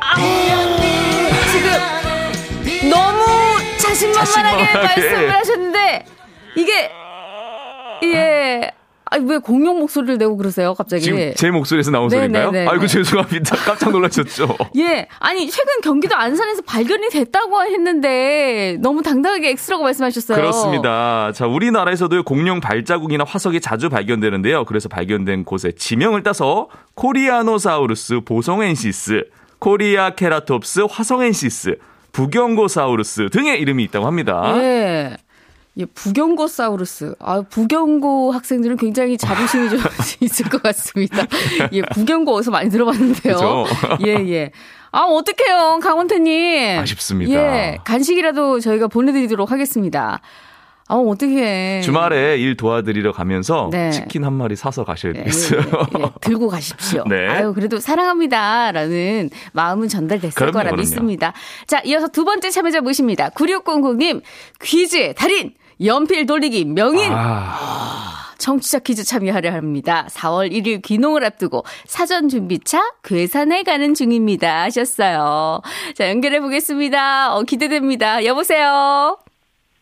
아, 0.00 0.16
지금 1.52 2.90
너무 2.90 3.24
자신만만하게 3.78 4.66
자신만만하게. 4.66 5.00
말씀을 5.00 5.34
하셨는데, 5.34 6.04
이게, 6.56 6.90
예. 8.02 8.70
아, 9.10 9.18
왜 9.18 9.38
공룡 9.38 9.78
목소리를 9.80 10.16
내고 10.18 10.36
그러세요, 10.36 10.74
갑자기? 10.74 11.02
지금 11.02 11.32
제 11.36 11.50
목소리에서 11.50 11.90
나온 11.90 12.08
네, 12.08 12.16
소리인가요? 12.16 12.50
네, 12.50 12.64
네, 12.64 12.68
아이고 12.68 12.82
네. 12.82 12.86
죄송합니다. 12.86 13.56
깜짝 13.64 13.90
놀라셨죠? 13.90 14.56
예. 14.76 15.06
아니, 15.18 15.48
최근 15.50 15.80
경기도 15.82 16.16
안산에서 16.16 16.62
발견이 16.62 17.10
됐다고 17.10 17.62
했는데, 17.62 18.78
너무 18.80 19.02
당당하게 19.02 19.50
X라고 19.50 19.82
말씀하셨어요. 19.84 20.36
그렇습니다. 20.36 21.32
자, 21.34 21.46
우리나라에서도 21.46 22.22
공룡 22.22 22.60
발자국이나 22.60 23.24
화석이 23.26 23.60
자주 23.60 23.90
발견되는데요. 23.90 24.64
그래서 24.64 24.88
발견된 24.88 25.44
곳의 25.44 25.74
지명을 25.76 26.22
따서 26.22 26.68
코리아노사우루스 26.94 28.20
보성엔시스, 28.24 29.24
코리아 29.58 30.10
케라톱스 30.10 30.86
화성엔시스, 30.90 31.76
부경고사우루스 32.12 33.28
등의 33.30 33.60
이름이 33.60 33.82
있다고 33.84 34.06
합니다. 34.06 34.54
예. 34.56 35.16
예, 35.76 35.86
부경고사우루스. 35.86 37.16
아, 37.18 37.42
부경고 37.42 38.30
학생들은 38.32 38.76
굉장히 38.76 39.18
자부심이 39.18 39.70
좀 39.70 39.80
있을 40.20 40.48
것 40.48 40.62
같습니다. 40.62 41.26
예, 41.72 41.82
부경고 41.82 42.32
어디서 42.34 42.50
많이 42.50 42.70
들어봤는데요. 42.70 43.34
그죠? 43.34 43.64
예, 44.06 44.12
예. 44.30 44.50
아, 44.92 45.00
어떡해요, 45.00 45.80
강원태님. 45.82 46.78
아쉽습니다. 46.78 47.32
예, 47.32 47.78
간식이라도 47.84 48.60
저희가 48.60 48.86
보내드리도록 48.86 49.50
하겠습니다. 49.50 50.20
아, 50.86 50.96
어떻게 50.96 51.80
주말에 51.80 52.36
일 52.38 52.56
도와드리러 52.58 53.12
가면서 53.12 53.70
네. 53.72 53.90
치킨 53.90 54.22
한 54.22 54.34
마리 54.34 54.54
사서 54.54 54.84
가셔야 54.84 55.12
예, 55.14 55.18
되겠어요. 55.18 55.60
예, 55.98 56.02
예. 56.02 56.10
들고 56.20 56.48
가십시오. 56.48 57.04
네. 57.08 57.26
아유, 57.26 57.54
그래도 57.54 57.80
사랑합니다라는 57.80 59.30
마음은 59.54 59.88
전달됐을 59.88 60.34
그럼요, 60.34 60.52
거라 60.52 60.64
그럼요. 60.64 60.80
믿습니다. 60.80 61.32
자, 61.66 61.80
이어서 61.86 62.06
두 62.08 62.24
번째 62.24 62.50
참여자 62.50 62.82
모십니다. 62.82 63.30
9600님, 63.30 64.20
퀴즈 64.62 65.14
달인, 65.14 65.54
연필 65.84 66.26
돌리기 66.26 66.64
명인, 66.66 67.10
아, 67.12 68.32
청취자 68.38 68.80
퀴즈 68.80 69.04
참여하려 69.04 69.52
합니다. 69.52 70.06
4월 70.10 70.52
1일 70.52 70.82
귀농을 70.82 71.24
앞두고 71.24 71.64
사전 71.86 72.28
준비차 72.28 72.80
괴산에 73.02 73.62
가는 73.62 73.94
중입니다. 73.94 74.62
하셨어요. 74.62 75.62
자, 75.94 76.08
연결해 76.08 76.40
보겠습니다. 76.40 77.34
어, 77.34 77.42
기대됩니다. 77.42 78.24
여보세요? 78.24 79.18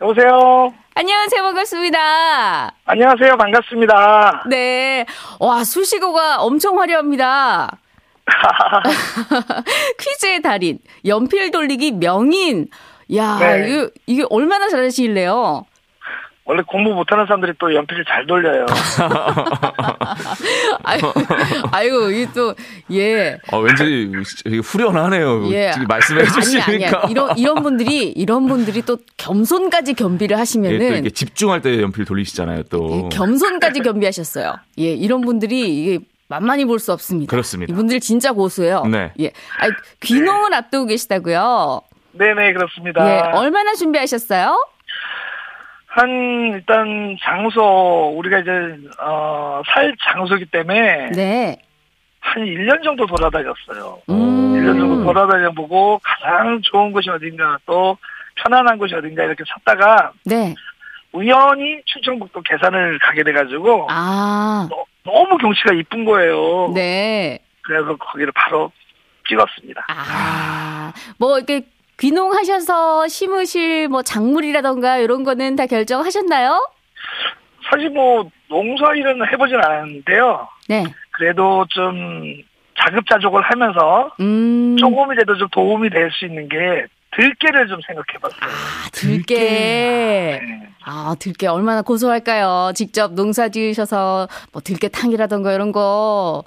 여보세요. 0.00 0.72
안녕하세요. 0.94 1.42
반갑습니다. 1.42 2.75
안녕하세요. 2.84 3.37
반갑습니다. 3.37 4.44
네. 4.49 5.06
와, 5.40 5.64
수식어가 5.64 6.42
엄청 6.42 6.78
화려합니다. 6.80 7.78
퀴즈의 9.99 10.42
달인, 10.42 10.78
연필 11.06 11.50
돌리기 11.50 11.92
명인. 11.92 12.68
야, 13.14 13.38
네. 13.38 13.68
이거, 13.68 13.90
이게 14.06 14.25
얼마나 14.30 14.68
잘하실래요? 14.68 15.64
원래 16.52 16.62
공부 16.66 16.92
못하는 16.92 17.25
사람들이 17.25 17.54
또 17.59 17.75
연필을 17.75 18.04
잘 18.04 18.26
돌려요. 18.26 18.66
아유, 20.85 21.00
아유, 21.73 22.12
이게 22.12 22.28
또, 22.35 22.54
예. 22.92 23.38
어, 23.50 23.59
왠지 23.61 24.12
후련하네요. 24.62 25.50
예. 25.50 25.71
지금 25.73 25.87
말씀해 25.87 26.25
주시니까. 26.26 26.73
아니야. 26.73 27.02
이런, 27.09 27.38
이런 27.38 27.62
분들이, 27.62 28.09
이런 28.11 28.47
분들이 28.49 28.82
또 28.82 28.99
겸손까지 29.16 29.94
겸비를 29.94 30.35
예, 30.35 30.37
또 30.37 30.40
하시면은. 30.40 30.80
이렇게 30.92 31.09
집중할 31.09 31.62
때 31.62 31.80
연필 31.80 32.04
돌리시잖아요, 32.04 32.64
또. 32.64 33.09
예, 33.11 33.16
겸손까지 33.16 33.80
겸비하셨어요. 33.80 34.54
예, 34.78 34.92
이런 34.92 35.23
분들이 35.23 35.82
이게 35.82 36.00
만만히 36.28 36.66
볼 36.66 36.78
수 36.78 36.92
없습니다. 36.92 37.30
그렇습니다. 37.30 37.73
이분들 37.73 38.00
진짜 38.00 38.32
고수예요. 38.32 38.85
네. 38.90 39.11
예. 39.21 39.28
아 39.59 39.68
귀농을 40.00 40.52
앞두고 40.52 40.85
계시다고요? 40.87 41.80
네네, 42.12 42.52
그렇습니다. 42.52 43.06
예. 43.09 43.21
얼마나 43.37 43.75
준비하셨어요? 43.75 44.66
한, 45.94 46.08
일단, 46.54 47.18
장소, 47.22 48.14
우리가 48.16 48.38
이제, 48.38 48.50
어, 48.99 49.61
살 49.66 49.94
장소기 50.00 50.46
때문에, 50.46 51.11
네. 51.11 51.56
한 52.18 52.42
1년 52.44 52.82
정도 52.82 53.04
돌아다녔어요. 53.04 54.00
음. 54.08 54.54
1년 54.54 54.78
정도 54.78 55.04
돌아다녀 55.04 55.50
보고, 55.50 56.00
가장 56.02 56.62
좋은 56.62 56.92
곳이 56.92 57.11
어딘가, 57.11 57.58
또, 57.66 57.99
편안한 58.37 58.78
곳이 58.78 58.94
어딘가, 58.94 59.22
이렇게 59.25 59.44
찾다가, 59.46 60.12
네. 60.25 60.54
우연히 61.12 61.82
충청북도 61.84 62.40
계산을 62.40 62.99
가게 63.00 63.22
돼 63.22 63.34
가지고, 63.34 63.87
아. 63.90 64.66
너, 64.70 64.84
너무 65.04 65.37
경치가 65.37 65.75
이쁜 65.75 66.06
거예요. 66.06 66.72
네. 66.75 67.38
그래서 67.61 67.96
거기를 67.96 68.32
바로 68.34 68.72
찍었습니다. 69.28 69.84
아. 69.88 70.90
뭐 71.18 71.37
이렇게 71.37 71.66
귀농하셔서 72.02 73.06
심으실 73.06 73.87
뭐 73.87 74.02
작물이라던가 74.02 74.97
이런 74.99 75.23
거는 75.23 75.54
다 75.54 75.66
결정하셨나요? 75.66 76.68
사실 77.71 77.90
뭐 77.90 78.28
농사 78.49 78.92
일은 78.92 79.21
해보진 79.32 79.56
않았는데요. 79.56 80.49
네. 80.68 80.85
그래도 81.12 81.64
좀 81.68 82.42
자급자족을 82.80 83.42
하면서 83.42 84.11
음. 84.18 84.76
조금이라도 84.78 85.37
좀 85.37 85.49
도움이 85.50 85.90
될 85.90 86.11
수 86.11 86.26
있는 86.26 86.49
게 86.49 86.56
들깨를 87.16 87.68
좀 87.68 87.78
생각해봤어요. 87.87 88.40
아, 88.50 88.88
들깨. 88.90 90.40
아, 90.85 91.14
들깨 91.21 91.47
얼마나 91.47 91.82
고소할까요? 91.82 92.73
직접 92.75 93.12
농사 93.12 93.49
지으셔서 93.49 94.26
뭐 94.52 94.61
들깨탕이라던가 94.61 95.52
이런 95.52 95.71
거. 95.71 96.42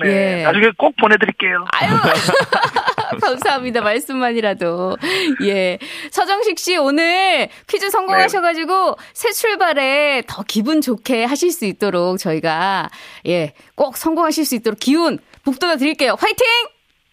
네, 0.00 0.40
예. 0.40 0.42
나중에 0.42 0.70
꼭 0.76 0.94
보내드릴게요. 0.96 1.64
아유. 1.72 1.90
감사합니다. 3.20 3.80
말씀만이라도. 3.80 4.96
예. 5.44 5.78
서정식 6.10 6.58
씨 6.58 6.76
오늘 6.76 7.48
퀴즈 7.66 7.90
성공하셔가지고 7.90 8.96
새 9.12 9.32
출발에 9.32 10.22
더 10.26 10.42
기분 10.46 10.80
좋게 10.80 11.24
하실 11.24 11.50
수 11.50 11.64
있도록 11.64 12.18
저희가 12.18 12.88
예. 13.26 13.52
꼭 13.74 13.96
성공하실 13.96 14.44
수 14.44 14.54
있도록 14.56 14.78
기운 14.80 15.18
북돋아 15.44 15.76
드릴게요. 15.76 16.16
화이팅! 16.18 16.46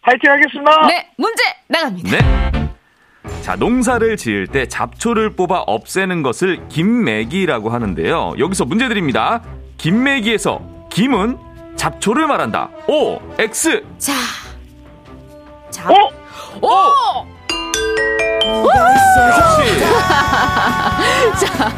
파이팅 0.01 0.31
하겠습니다. 0.31 0.87
네. 0.87 1.07
문제 1.17 1.43
나갑니다. 1.67 2.17
네. 2.17 2.53
자, 3.41 3.55
농사를 3.55 4.17
지을 4.17 4.47
때 4.47 4.67
잡초를 4.67 5.35
뽑아 5.35 5.59
없애는 5.61 6.23
것을 6.23 6.67
김매기라고 6.67 7.69
하는데요. 7.69 8.33
여기서 8.37 8.65
문제 8.65 8.87
드립니다. 8.89 9.41
김매기에서 9.77 10.87
김은 10.91 11.37
잡초를 11.83 12.27
말한다. 12.27 12.69
O, 12.87 13.19
X. 13.37 13.83
자. 13.97 14.13
자. 15.69 15.89
어? 15.89 16.09
오! 16.61 17.27
역시 18.73 19.79
자, 21.45 21.73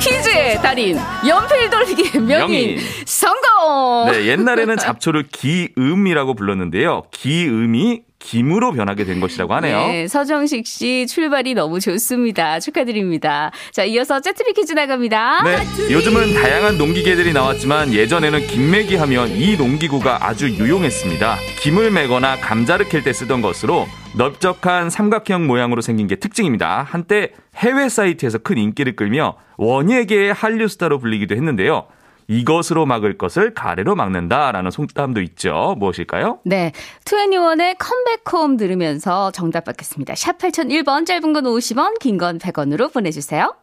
퀴즈의 0.00 0.60
달인, 0.60 0.98
연필 1.24 1.70
돌리기 1.70 2.18
명인, 2.18 2.26
명인. 2.26 2.80
성공! 3.06 4.10
네, 4.10 4.26
옛날에는 4.26 4.76
잡초를 4.76 5.28
기음이라고 5.30 6.34
불렀는데요. 6.34 7.04
기음이 7.12 8.02
김으로 8.28 8.72
변하게 8.72 9.04
된 9.04 9.20
것이라고 9.20 9.52
하네요. 9.54 9.86
네, 9.86 10.08
서정식 10.08 10.66
씨 10.66 11.06
출발이 11.06 11.52
너무 11.52 11.78
좋습니다. 11.78 12.58
축하드립니다. 12.58 13.50
자, 13.70 13.84
이어서 13.84 14.18
짜투리 14.20 14.54
퀴즈 14.54 14.72
나갑니다. 14.72 15.42
네, 15.44 15.92
요즘은 15.92 16.32
다양한 16.32 16.78
농기계들이 16.78 17.34
나왔지만 17.34 17.92
예전에는 17.92 18.46
김매기 18.46 18.96
하면 18.96 19.28
이 19.28 19.56
농기구가 19.58 20.26
아주 20.26 20.48
유용했습니다. 20.48 21.36
김을 21.60 21.90
매거나 21.90 22.36
감자를 22.40 22.88
캘 22.88 23.04
때 23.04 23.12
쓰던 23.12 23.42
것으로 23.42 23.86
넓적한 24.16 24.88
삼각형 24.88 25.46
모양으로 25.46 25.82
생긴 25.82 26.06
게 26.06 26.16
특징입니다. 26.16 26.86
한때 26.88 27.32
해외 27.56 27.90
사이트에서 27.90 28.38
큰 28.38 28.56
인기를 28.56 28.96
끌며 28.96 29.36
원예계의 29.58 30.32
한류 30.32 30.68
스타로 30.68 30.98
불리기도 30.98 31.34
했는데요. 31.34 31.86
이것으로 32.28 32.86
막을 32.86 33.18
것을 33.18 33.54
가래로 33.54 33.94
막는다라는 33.96 34.70
속담도 34.70 35.20
있죠. 35.22 35.74
무엇일까요? 35.78 36.40
네, 36.44 36.72
투애니원의 37.04 37.76
컴백홈 37.78 38.56
들으면서 38.56 39.30
정답 39.32 39.64
받겠습니다. 39.64 40.14
샵 40.14 40.38
8001번, 40.38 41.06
짧은 41.06 41.32
건 41.32 41.44
50원, 41.44 41.98
긴 41.98 42.18
건 42.18 42.38
100원으로 42.38 42.92
보내주세요. 42.92 43.54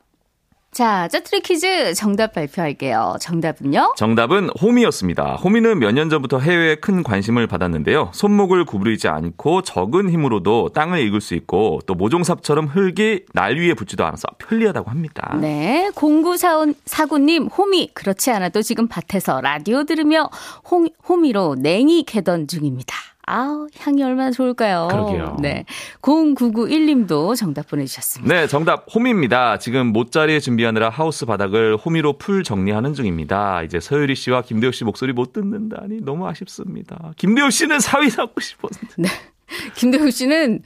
자, 0.71 1.09
짜투리 1.09 1.41
퀴즈 1.41 1.93
정답 1.95 2.31
발표할게요. 2.31 3.17
정답은요? 3.19 3.93
정답은 3.97 4.49
호미였습니다. 4.61 5.35
호미는 5.35 5.79
몇 5.79 5.91
년 5.91 6.09
전부터 6.09 6.39
해외에 6.39 6.75
큰 6.75 7.03
관심을 7.03 7.45
받았는데요. 7.47 8.11
손목을 8.13 8.63
구부리지 8.63 9.09
않고 9.09 9.63
적은 9.63 10.09
힘으로도 10.09 10.69
땅을 10.73 10.99
읽을 10.99 11.19
수 11.19 11.35
있고 11.35 11.81
또 11.85 11.93
모종삽처럼 11.95 12.67
흙이 12.67 13.25
날 13.33 13.57
위에 13.57 13.73
붙지도 13.73 14.05
않아서 14.05 14.27
편리하다고 14.37 14.89
합니다. 14.89 15.37
네, 15.41 15.91
0949님, 15.93 17.49
호미. 17.57 17.89
그렇지 17.93 18.31
않아도 18.31 18.61
지금 18.61 18.87
밭에서 18.87 19.41
라디오 19.41 19.83
들으며 19.83 20.29
호, 20.71 20.87
호미로 21.09 21.55
냉이 21.55 22.03
캐던 22.03 22.47
중입니다. 22.47 22.95
아우, 23.31 23.67
향이 23.77 24.03
얼마나 24.03 24.29
좋을까요? 24.29 24.89
그러게요. 24.91 25.37
네. 25.39 25.63
0991님도 26.01 27.35
정답 27.37 27.69
보내주셨습니다. 27.69 28.33
네, 28.33 28.45
정답 28.47 28.85
호미입니다. 28.93 29.57
지금 29.57 29.87
못자리에 29.87 30.41
준비하느라 30.41 30.89
하우스 30.89 31.25
바닥을 31.25 31.77
호미로 31.77 32.17
풀 32.17 32.43
정리하는 32.43 32.93
중입니다. 32.93 33.63
이제 33.63 33.79
서유리 33.79 34.15
씨와 34.15 34.41
김대호 34.41 34.73
씨 34.73 34.83
목소리 34.83 35.13
못 35.13 35.31
듣는다니 35.31 36.01
너무 36.01 36.27
아쉽습니다. 36.27 37.13
김대호 37.15 37.49
씨는 37.49 37.79
사위 37.79 38.09
잡고 38.09 38.41
싶었는데. 38.41 38.95
네. 38.97 39.07
김대우 39.75 40.11
씨는 40.11 40.61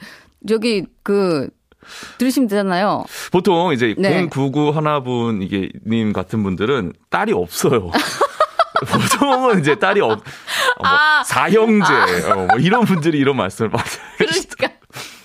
저기 0.48 0.86
그 1.04 1.48
들으시면 2.18 2.48
되잖아요. 2.48 3.04
보통 3.30 3.72
이제 3.72 3.94
네. 3.96 4.26
099 4.26 4.70
하나분 4.70 5.40
이게 5.42 5.68
님 5.86 6.12
같은 6.12 6.42
분들은 6.42 6.94
딸이 7.10 7.32
없어요. 7.32 7.92
보통은 8.86 9.60
이제 9.60 9.74
딸이 9.76 10.00
없, 10.00 10.12
어, 10.12 10.22
뭐 10.78 10.88
아. 10.88 11.22
사형제 11.24 11.92
어, 12.30 12.34
뭐 12.50 12.58
이런 12.58 12.84
분들이 12.84 13.18
이런 13.18 13.36
말씀을 13.36 13.70
많이 13.70 13.84
그러니까 14.18 14.68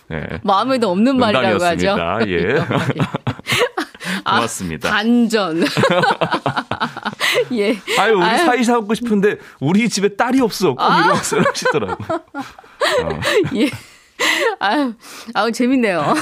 네. 0.08 0.40
마음에도 0.44 0.90
없는 0.92 1.18
말이라고 1.18 1.64
하죠. 1.64 1.88
농담이었습니다. 1.96 2.28
예. 2.30 2.66
아, 4.24 4.36
고맙습니다. 4.36 4.90
반전. 4.90 5.64
예. 7.54 7.78
아유 7.98 8.18
우리 8.18 8.26
아유. 8.26 8.38
사이 8.46 8.64
사고 8.64 8.94
싶은데 8.94 9.38
우리 9.60 9.88
집에 9.90 10.16
딸이 10.16 10.42
없어. 10.42 10.70
꼭 10.74 10.82
아. 10.82 11.00
이런 11.00 11.14
말씀을 11.14 11.48
하시더라고요. 11.48 12.20
예. 13.56 13.70
아유, 14.60 14.94
아우, 15.34 15.52
재밌네요. 15.52 16.14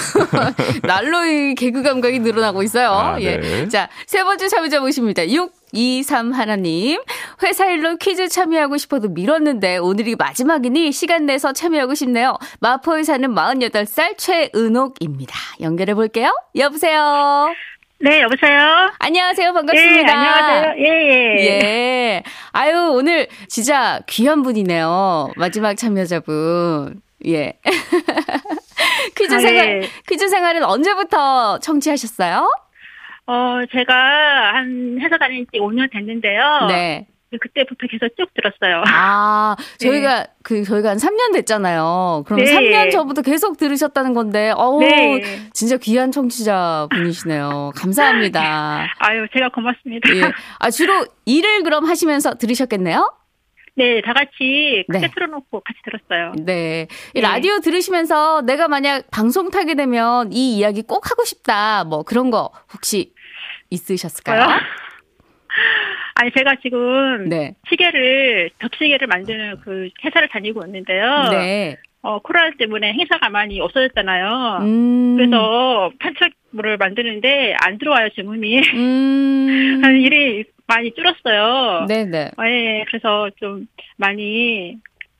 날로 0.83 1.25
이 1.25 1.53
개그 1.55 1.83
감각이 1.83 2.19
늘어나고 2.19 2.63
있어요. 2.63 2.91
아, 2.91 3.17
네. 3.17 3.39
예. 3.43 3.67
자, 3.67 3.89
세 4.07 4.23
번째 4.23 4.47
참여자 4.47 4.79
모십니다. 4.79 5.27
623 5.73 6.31
하나님. 6.33 7.01
회사 7.43 7.65
일로 7.69 7.95
퀴즈 7.97 8.27
참여하고 8.27 8.77
싶어도 8.77 9.09
미뤘는데 9.09 9.77
오늘이 9.77 10.15
마지막이니 10.15 10.91
시간 10.91 11.25
내서 11.25 11.53
참여하고 11.53 11.93
싶네요. 11.95 12.37
마포에 12.59 13.03
사는 13.03 13.29
48살 13.33 14.17
최은옥입니다. 14.17 15.35
연결해 15.61 15.93
볼게요. 15.93 16.31
여보세요? 16.55 17.53
네, 18.01 18.21
여보세요? 18.21 18.91
안녕하세요. 18.99 19.51
반갑습니다. 19.53 20.09
예, 20.09 20.13
안녕하세요. 20.13 20.73
예, 20.77 20.83
예. 20.85 21.45
예. 21.45 22.23
아유, 22.53 22.91
오늘 22.93 23.27
진짜 23.49 23.99
귀한 24.07 24.41
분이네요. 24.41 25.33
마지막 25.35 25.75
참여자분. 25.75 27.01
예. 27.27 27.59
퀴즈 29.15 29.35
아, 29.35 29.39
생활, 29.39 29.83
예. 29.83 29.89
퀴즈 30.07 30.29
생활은 30.29 30.63
언제부터 30.63 31.59
청취하셨어요? 31.59 32.49
어, 33.29 33.63
제가 33.71 33.93
한 34.55 34.97
회사 34.99 35.19
다닌 35.19 35.45
지 35.53 35.59
5년 35.59 35.91
됐는데요. 35.91 36.65
네. 36.67 37.07
그때부터 37.39 37.85
계속 37.85 38.07
쭉 38.17 38.27
들었어요. 38.33 38.83
아, 38.87 39.55
저희가, 39.77 40.25
그, 40.41 40.63
저희가 40.63 40.89
한 40.89 40.97
3년 40.97 41.31
됐잖아요. 41.33 42.23
그럼 42.25 42.43
네. 42.43 42.51
3년 42.51 42.89
전부터 42.89 43.21
계속 43.21 43.57
들으셨다는 43.57 44.15
건데, 44.15 44.51
어우, 44.55 44.79
네. 44.79 45.21
진짜 45.53 45.77
귀한 45.77 46.11
청취자 46.11 46.87
분이시네요. 46.89 47.73
감사합니다. 47.75 48.87
아유, 48.97 49.27
제가 49.31 49.49
고맙습니다. 49.49 50.09
예. 50.15 50.23
아, 50.57 50.71
주로 50.71 51.05
일을 51.25 51.61
그럼 51.61 51.85
하시면서 51.85 52.33
들으셨겠네요? 52.33 53.13
네, 53.79 54.01
다 54.01 54.11
같이 54.11 54.83
크게 54.89 54.99
네. 54.99 55.11
틀어놓고 55.13 55.61
같이 55.61 55.79
들었어요. 55.85 56.33
네. 56.43 56.87
이 57.13 57.13
네. 57.13 57.21
라디오 57.21 57.59
들으시면서 57.59 58.41
내가 58.41 58.67
만약 58.67 59.09
방송 59.09 59.51
타게 59.51 59.75
되면 59.75 60.33
이 60.33 60.57
이야기 60.57 60.81
꼭 60.81 61.09
하고 61.09 61.23
싶다. 61.23 61.85
뭐 61.85 62.03
그런 62.03 62.29
거 62.29 62.51
혹시 62.73 63.13
있으셨을까요? 63.69 64.43
뭐요? 64.43 64.59
아니, 66.15 66.31
제가 66.35 66.55
지금 66.61 67.29
네. 67.29 67.55
시계를, 67.69 68.49
접시계를 68.61 69.07
만드는 69.07 69.61
그 69.63 69.89
회사를 70.03 70.27
다니고 70.29 70.65
있는데요. 70.65 71.29
네. 71.31 71.77
어, 72.01 72.19
코로나 72.19 72.49
때문에 72.57 72.93
행사가 72.93 73.29
많이 73.29 73.59
없어졌잖아요. 73.59 74.59
음. 74.61 75.15
그래서 75.17 75.91
판촉물을 75.99 76.77
만드는데 76.77 77.55
안 77.61 77.77
들어와요, 77.77 78.09
주문이. 78.15 78.59
음. 78.73 79.81
한 79.83 79.95
일이 79.99 80.45
많이 80.67 80.91
줄었어요. 80.93 81.85
네네. 81.87 82.31
어, 82.37 82.43
예, 82.45 82.85
그래서 82.87 83.29
좀 83.39 83.65
많이 83.97 84.77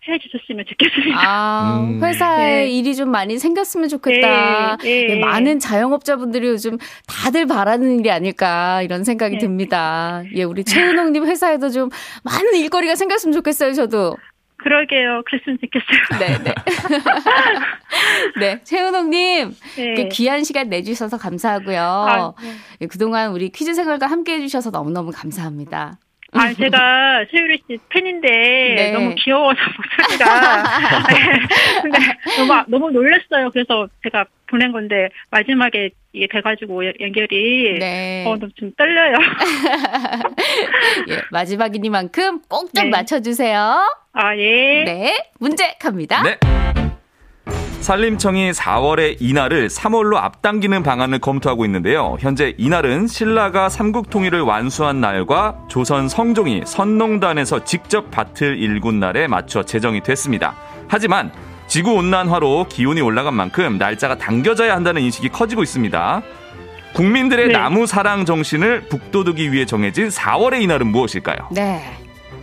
해 0.08 0.18
주셨으면 0.18 0.66
좋겠습니다. 0.66 1.20
아, 1.20 1.80
음. 1.82 2.04
회사에 2.04 2.66
네. 2.66 2.70
일이 2.70 2.96
좀 2.96 3.10
많이 3.10 3.38
생겼으면 3.38 3.90
좋겠다. 3.90 4.78
네, 4.78 5.08
네. 5.08 5.10
예, 5.10 5.20
많은 5.20 5.60
자영업자분들이 5.60 6.48
요즘 6.48 6.78
다들 7.06 7.46
바라는 7.46 8.00
일이 8.00 8.10
아닐까 8.10 8.82
이런 8.82 9.04
생각이 9.04 9.36
네. 9.36 9.40
듭니다. 9.40 10.24
예, 10.36 10.44
우리 10.44 10.64
최은홍님 10.64 11.26
회사에도 11.26 11.70
좀 11.70 11.90
많은 12.24 12.56
일거리가 12.56 12.96
생겼으면 12.96 13.34
좋겠어요, 13.34 13.74
저도. 13.74 14.16
그러게요. 14.58 15.24
그랬으면 15.26 15.58
좋겠어요. 15.62 16.20
네, 16.20 16.44
네. 16.44 16.54
네, 18.40 18.64
최은홍님. 18.64 19.56
네. 19.76 19.84
이렇게 19.84 20.08
귀한 20.10 20.44
시간 20.44 20.70
내주셔서 20.70 21.18
감사하고요. 21.18 21.82
아, 21.82 22.34
네. 22.42 22.50
예, 22.82 22.88
그동안 22.88 23.32
우리 23.32 23.50
퀴즈 23.50 23.74
생활과 23.74 24.08
함께 24.08 24.36
해주셔서 24.36 24.72
너무너무 24.72 25.12
감사합니다. 25.12 25.98
아, 26.32 26.54
제가 26.54 27.26
세유리 27.32 27.62
씨 27.68 27.78
팬인데 27.90 28.28
네. 28.30 28.92
너무 28.92 29.16
귀여워서 29.16 29.58
목소리가 29.78 30.64
근데 31.82 31.98
너무 32.38 32.64
너무 32.68 32.92
놀랐어요. 32.92 33.50
그래서 33.52 33.88
제가 34.04 34.26
보낸 34.48 34.72
건데 34.72 35.10
마지막에 35.32 35.90
이게 36.14 36.28
돼가지고 36.32 36.86
연- 36.86 36.94
연결이 37.00 37.78
네. 37.80 38.24
어, 38.28 38.36
너무 38.38 38.52
좀 38.56 38.72
떨려요. 38.78 39.16
예, 41.10 41.22
마지막이니만큼 41.32 42.42
꼭좀 42.48 42.86
네. 42.86 42.90
맞춰주세요. 42.90 43.60
아 44.14 44.36
예. 44.38 44.84
네, 44.86 45.18
문제 45.40 45.74
갑니다. 45.80 46.22
네. 46.24 46.38
산림청이 47.82 48.52
4월에 48.52 49.18
이날을 49.20 49.68
3월로 49.68 50.18
앞당기는 50.18 50.84
방안을 50.84 51.20
검토하고 51.20 51.66
있는데요. 51.66 52.18
현재 52.20 52.54
이날은 52.58 53.08
신라가 53.08 53.70
삼국 53.70 54.10
통일을 54.10 54.42
완수한 54.42 55.02
날과 55.02 55.56
조선 55.70 56.10
성종이 56.10 56.64
선농단에서 56.66 57.64
직접 57.64 58.12
밭을 58.12 58.58
일군 58.58 59.00
날에 59.00 59.28
맞춰 59.28 59.64
제정이 59.64 60.02
됐습니다. 60.02 60.56
하지만 60.88 61.32
지구 61.68 61.94
온난화로 61.94 62.68
기온이 62.70 63.00
올라간 63.02 63.34
만큼 63.34 63.78
날짜가 63.78 64.18
당겨져야 64.18 64.76
한다는 64.76 65.02
인식이 65.02 65.30
커지고 65.30 65.64
있습니다. 65.64 66.22
국민들의 66.94 67.48
네. 67.48 67.54
나무 67.54 67.86
사랑 67.86 68.26
정신을 68.26 68.88
북돋우기 68.90 69.52
위해 69.52 69.66
정해진 69.66 70.10
4월의 70.10 70.62
이날은 70.62 70.88
무엇일까요? 70.88 71.50
네. 71.52 71.82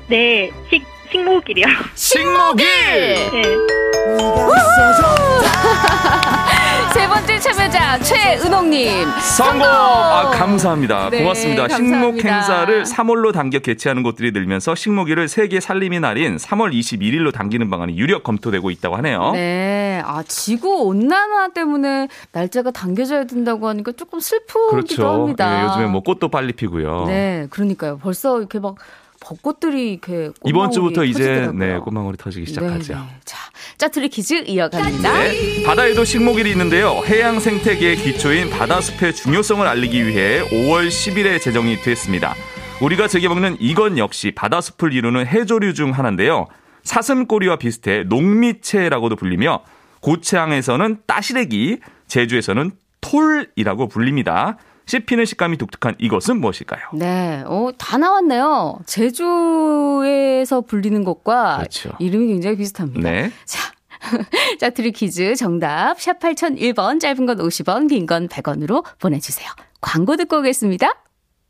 네. 0.09 0.51
식 0.71 0.85
식목일이요. 1.11 1.67
식목일! 1.95 2.67
네. 2.67 3.86
세 6.95 7.07
번째 7.09 7.39
참여자 7.41 7.99
최은옥님. 7.99 9.09
성공! 9.21 9.67
아, 9.67 10.31
감사합니다. 10.31 11.11
네, 11.11 11.19
고맙습니다. 11.21 11.63
감사합니다. 11.67 11.99
식목 11.99 12.25
행사를 12.25 12.83
3월로 12.85 13.33
당겨 13.33 13.59
개최하는 13.59 14.03
곳들이 14.03 14.31
늘면서 14.33 14.75
식목일을 14.75 15.29
세계 15.29 15.61
살림의 15.61 16.01
날인 16.01 16.37
3월 16.37 16.73
21일로 16.73 17.33
당기는 17.33 17.69
방안이 17.69 17.99
유력 17.99 18.23
검토되고 18.23 18.71
있다고 18.71 18.97
하네요. 18.97 19.33
네. 19.33 20.01
아, 20.05 20.23
지구 20.27 20.85
온난화 20.85 21.49
때문에 21.49 22.09
날짜가 22.33 22.71
당겨져야 22.71 23.25
된다고 23.25 23.69
하니까 23.69 23.93
조금 23.93 24.21
슬프기도 24.21 24.69
그렇죠. 24.71 25.09
합니다. 25.09 25.61
예, 25.61 25.65
요즘에 25.67 25.87
뭐 25.87 26.03
꽃도 26.03 26.29
빨리 26.29 26.53
피고요. 26.53 27.05
네, 27.07 27.47
그러니까요. 27.51 27.99
벌써 27.99 28.39
이렇게 28.39 28.59
막 28.61 28.77
벚꽃들이 29.21 29.91
이렇게 29.93 30.31
이번 30.45 30.69
꽃망울이 30.69 30.73
주부터 30.75 31.05
이제 31.05 31.19
터지더라고요. 31.25 31.59
네, 31.59 31.79
꽃망울이 31.79 32.17
터지기 32.19 32.47
시작하죠. 32.47 32.93
네, 32.95 33.01
네. 33.01 33.07
자, 33.25 33.39
짜투리 33.79 34.09
퀴즈 34.09 34.45
이어갑니다. 34.47 35.13
네, 35.13 35.63
바다에도 35.65 36.05
식목일이 36.05 36.51
있는데요. 36.53 37.03
해양 37.07 37.39
생태계의 37.39 37.97
기초인 37.97 38.49
바다숲의 38.49 39.15
중요성을 39.15 39.67
알리기 39.67 40.07
위해 40.07 40.41
5월 40.49 40.89
10일에 40.89 41.41
제정이 41.41 41.83
됐습니다. 41.83 42.35
우리가 42.81 43.07
즐겨 43.07 43.29
먹는 43.29 43.57
이건 43.61 43.99
역시 43.99 44.33
바다숲을 44.33 44.95
이루는 44.95 45.27
해조류 45.27 45.75
중 45.75 45.91
하나인데요. 45.91 46.47
사슴꼬리와 46.85 47.57
비슷해 47.57 48.05
농미채라고도 48.05 49.17
불리며 49.17 49.63
고창에서는 50.01 50.99
따시래기, 51.07 51.79
제주에서는 52.07 52.71
톨이라고 53.03 53.89
불립니다. 53.89 54.57
씹히는 54.87 55.25
식감이 55.25 55.57
독특한 55.59 55.95
이것은 55.99 56.41
무엇일까요? 56.41 56.81
네, 56.95 57.43
어, 57.47 57.71
다 57.77 57.99
나왔네요. 57.99 58.79
제주에서 58.87 60.61
불리는 60.63 61.03
것과 61.05 61.59
그렇죠. 61.59 61.91
이름이 61.99 62.29
굉장히 62.29 62.57
비슷합니다. 62.57 63.01
네. 63.11 63.31
자, 63.45 63.73
짜투리 64.61 64.93
퀴즈 64.93 65.35
정답 65.35 66.01
샵 66.01 66.19
8001번 66.21 67.01
짧은 67.01 67.27
건 67.27 67.39
50원 67.39 67.89
긴 67.89 68.07
건 68.07 68.29
100원으로 68.29 68.85
보내주세요. 69.01 69.49
광고 69.81 70.17
듣고 70.17 70.39
오겠습니다. 70.39 70.95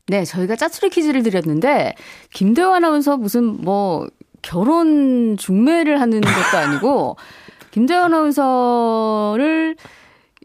네, 0.07 0.23
저희가 0.23 0.55
짜투리 0.55 0.89
퀴즈를 0.89 1.21
드렸는데 1.23 1.93
김대호 2.33 2.73
아나운서 2.73 3.17
무슨 3.17 3.61
뭐 3.61 4.07
결혼 4.41 5.35
중매를 5.37 5.99
하는 6.01 6.21
것도 6.21 6.57
아니고 6.57 7.17
김대호 7.71 7.99
아나운서를 8.05 9.75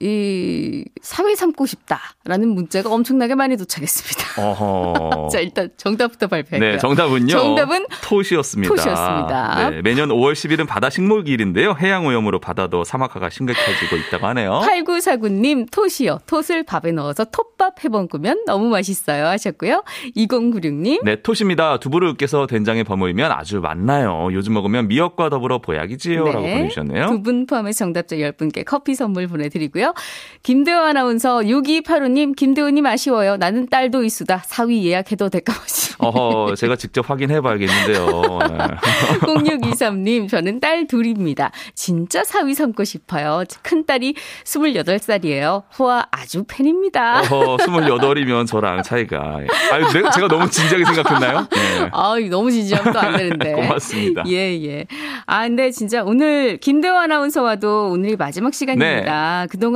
이 0.04 0.84
사회 1.00 1.36
삼고 1.36 1.64
싶다라는 1.64 2.48
문자가 2.48 2.90
엄청나게 2.92 3.36
많이 3.36 3.56
도착했습니다. 3.56 4.42
어허. 4.42 5.28
자, 5.32 5.38
일단 5.38 5.70
정답부터 5.76 6.26
발표할게요. 6.26 6.72
네, 6.72 6.78
정답은요. 6.78 7.28
정답은 7.28 7.86
톳이었습니다. 8.02 8.74
톳이었습니다. 8.74 9.70
네, 9.70 9.82
매년 9.82 10.08
5월 10.08 10.32
10일은 10.32 10.66
바다 10.66 10.90
식목일인데요. 10.90 11.76
해양 11.80 12.04
오염으로 12.06 12.40
바다도 12.40 12.82
사막화가 12.82 13.30
심각해지고 13.30 13.94
있다고 13.96 14.26
하네요. 14.26 14.60
8949님, 14.64 15.70
톳이요. 15.70 16.18
톳을 16.26 16.64
밥에 16.64 16.90
넣어서 16.90 17.24
톱밥 17.24 17.84
해 17.84 17.88
먹으면 17.88 18.42
너무 18.46 18.68
맛있어요. 18.70 19.26
하셨고요. 19.26 19.84
2096님, 20.16 21.04
네, 21.04 21.16
톳입니다. 21.22 21.78
두부를 21.78 22.08
으깨서 22.08 22.48
된장에 22.48 22.82
버무리면 22.82 23.30
아주 23.30 23.60
맛나요. 23.60 24.30
요즘 24.32 24.54
먹으면 24.54 24.88
미역과 24.88 25.28
더불어 25.30 25.58
보약이지요. 25.60 26.24
라고 26.24 26.40
보내주셨네요. 26.40 27.06
두 27.06 27.22
분 27.22 27.46
포함해서 27.46 27.78
정답자 27.84 28.16
10분께 28.16 28.64
커피 28.64 28.96
선물 28.96 29.28
보내드리고요. 29.28 29.91
김대호 30.42 30.80
아나운서 30.80 31.38
6285님, 31.38 32.34
김대호님 32.34 32.84
아쉬워요. 32.86 33.36
나는 33.36 33.68
딸도 33.68 34.02
있수다. 34.02 34.42
사위 34.44 34.84
예약해도 34.86 35.28
될까 35.28 35.52
보지. 35.52 35.92
어허, 35.98 36.56
제가 36.56 36.74
직접 36.74 37.08
확인해 37.08 37.40
봐야겠는데요. 37.40 38.06
네. 38.50 38.66
0623님, 39.20 40.28
저는 40.28 40.58
딸 40.58 40.86
둘입니다. 40.88 41.52
진짜 41.76 42.24
사위 42.24 42.54
삼고 42.54 42.82
싶어요. 42.82 43.44
큰딸이 43.62 44.14
28살이에요. 44.44 45.62
후아 45.70 46.06
아주 46.10 46.44
팬입니다. 46.48 47.20
어허, 47.20 47.56
28이면 47.58 48.46
저랑 48.46 48.82
차이가. 48.82 49.38
아유, 49.70 49.84
내가- 49.92 50.10
제가 50.10 50.28
너무 50.28 50.50
진지하게 50.50 50.84
생각했나요? 50.86 51.46
네. 51.50 51.88
아, 51.92 52.14
너무 52.30 52.50
진지하면 52.50 52.92
또 52.92 52.98
안 52.98 53.16
되는데. 53.16 53.52
고맙습니다. 53.62 54.24
예, 54.28 54.60
예. 54.64 54.86
아, 55.26 55.42
근데 55.46 55.70
진짜 55.70 56.02
오늘 56.04 56.56
김대호 56.58 56.96
아나운서와도 56.96 57.90
오늘이 57.90 58.16
마지막 58.16 58.54
시간입니다. 58.54 59.40
네. 59.42 59.46
그동안 59.50 59.71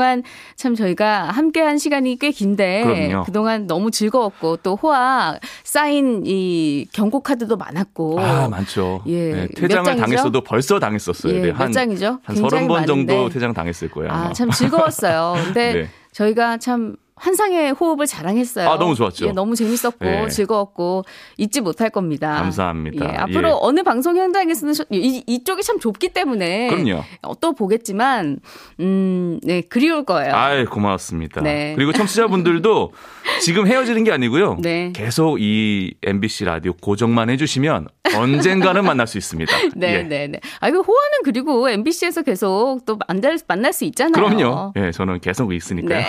참 0.57 0.75
저희가 0.75 1.25
함께 1.25 1.61
한 1.61 1.79
시간이 1.79 2.19
꽤 2.19 2.31
긴데 2.31 2.83
그럼요. 2.85 3.25
그동안 3.25 3.67
너무 3.67 3.91
즐거웠고 3.91 4.59
또 4.59 4.77
호화 4.77 5.39
사인 5.65 6.23
이 6.27 6.87
경고 6.93 7.21
카드도 7.21 7.57
많았고 7.57 8.21
아, 8.21 8.49
많죠. 8.49 9.03
예. 9.07 9.33
네, 9.33 9.41
몇 9.43 9.55
퇴장을? 9.55 9.97
당했어도 9.97 10.41
벌써 10.43 10.79
당했었어요. 10.79 11.35
예, 11.35 11.41
네, 11.41 11.53
몇 11.53 11.71
장이죠? 11.73 12.19
한 12.23 12.35
굉장히 12.35 12.67
30번 12.67 12.87
정도. 12.87 13.29
퇴장 13.29 13.53
당했을 13.55 13.91
거예요. 13.91 14.11
아마. 14.11 14.27
아, 14.29 14.33
참 14.33 14.51
즐거웠어요. 14.51 15.35
근데 15.47 15.73
네. 15.73 15.89
저희가 16.13 16.59
참 16.59 16.97
환상의 17.19 17.73
호흡을 17.73 18.07
자랑했어요. 18.07 18.69
아, 18.69 18.79
너무 18.79 18.95
좋았죠. 18.95 19.27
예, 19.27 19.33
너무 19.33 19.57
재밌었고 19.57 20.05
예. 20.07 20.29
즐거웠고 20.29 21.05
잊지 21.39 21.63
못할 21.63 21.89
겁니다. 21.89 22.35
감사합니다. 22.37 23.05
예, 23.11 23.17
앞으로 23.17 23.49
예. 23.49 23.53
어느 23.61 23.83
방송 23.83 24.17
현장에서는 24.19 24.75
저- 24.75 24.85
이, 24.91 25.25
이쪽이 25.27 25.63
참 25.63 25.79
좁기 25.81 26.11
때문에 26.11 26.69
그럼요. 26.69 27.03
어, 27.23 27.33
또 27.41 27.55
보겠지만 27.55 28.39
음, 28.81 29.41
네, 29.43 29.63
그리울 29.63 30.05
거예요. 30.05 30.35
아이, 30.35 30.67
고맙습니다. 30.67 31.41
네. 31.41 31.73
그리고 31.75 31.93
청취자분들도 31.93 32.93
지금 33.41 33.67
헤어지는 33.67 34.05
게 34.05 34.13
아니고요. 34.13 34.59
네. 34.61 34.93
계속 34.95 35.41
이 35.41 35.95
MBC 36.03 36.45
라디오 36.45 36.75
고정만 36.75 37.31
해 37.31 37.39
주시면 37.39 37.89
언젠가는 38.15 38.85
만날 38.85 39.07
수 39.07 39.19
있습니다. 39.19 39.53
네, 39.77 39.95
예. 39.95 40.03
네, 40.03 40.27
네. 40.29 40.41
아, 40.61 40.71
그 40.71 40.79
호화는 40.79 41.19
그리고 41.25 41.69
MBC에서 41.69 42.23
계속 42.23 42.81
또 42.85 42.99
만날, 43.09 43.39
만날 43.47 43.73
수 43.73 43.85
있잖아요. 43.85 44.13
그럼요. 44.13 44.73
예, 44.77 44.91
저는 44.93 45.21
계속 45.21 45.53
있으니까요. 45.53 46.01
네. 46.01 46.07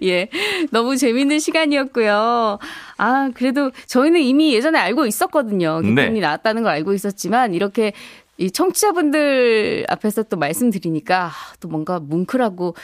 예. 0.02 0.28
너무 0.70 0.96
재밌는 0.96 1.38
시간이었고요. 1.38 2.58
아, 2.98 3.30
그래도 3.34 3.70
저희는 3.86 4.20
이미 4.20 4.54
예전에 4.54 4.78
알고 4.78 5.06
있었거든요. 5.06 5.80
네. 5.80 5.94
개편이 5.94 6.20
나왔다는 6.20 6.62
걸 6.62 6.72
알고 6.72 6.92
있었지만, 6.92 7.54
이렇게 7.54 7.92
이 8.38 8.50
청취자분들 8.50 9.86
앞에서 9.88 10.22
또 10.24 10.36
말씀드리니까 10.36 11.26
아, 11.26 11.32
또 11.60 11.68
뭔가 11.68 11.98
뭉클하고 11.98 12.76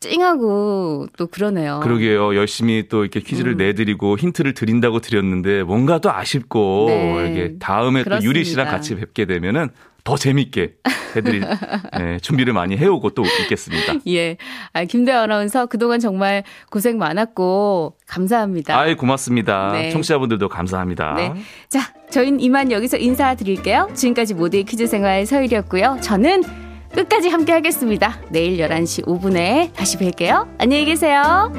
찡하고 0.00 1.08
또 1.18 1.26
그러네요. 1.26 1.80
그러게요. 1.82 2.34
열심히 2.34 2.88
또 2.88 3.02
이렇게 3.02 3.20
퀴즈를 3.20 3.52
음. 3.52 3.56
내드리고 3.58 4.16
힌트를 4.16 4.54
드린다고 4.54 5.00
드렸는데 5.00 5.62
뭔가 5.62 5.98
또 5.98 6.10
아쉽고 6.10 6.86
네. 6.88 7.30
이게 7.30 7.58
다음에 7.58 8.02
또 8.04 8.22
유리 8.22 8.44
씨랑 8.44 8.66
그렇습니다. 8.66 8.70
같이 8.70 8.94
뵙게 8.94 9.26
되면은 9.26 9.68
더 10.02 10.16
재밌게 10.16 10.76
해드릴 11.14 11.44
예, 12.00 12.18
준비를 12.22 12.54
많이 12.54 12.78
해오고 12.78 13.10
또 13.10 13.22
있겠습니다. 13.42 13.96
예. 14.08 14.38
아, 14.72 14.84
김대화 14.84 15.24
아나운서 15.24 15.66
그동안 15.66 16.00
정말 16.00 16.44
고생 16.70 16.96
많았고, 16.96 17.98
감사합니다. 18.06 18.78
아이 18.78 18.94
고맙습니다. 18.94 19.72
네. 19.72 19.90
청취자분들도 19.90 20.48
감사합니다. 20.48 21.14
네. 21.16 21.34
자, 21.68 21.92
저희는 22.10 22.40
이만 22.40 22.72
여기서 22.72 22.96
인사드릴게요. 22.96 23.90
지금까지 23.92 24.32
모두의 24.32 24.64
퀴즈 24.64 24.86
생활 24.86 25.26
서일이었고요. 25.26 25.98
저는 26.00 26.69
끝까지 26.94 27.28
함께 27.28 27.52
하겠습니다. 27.52 28.18
내일 28.30 28.58
11시 28.58 29.04
5분에 29.06 29.72
다시 29.74 29.96
뵐게요. 29.98 30.48
안녕히 30.58 30.84
계세요. 30.84 31.52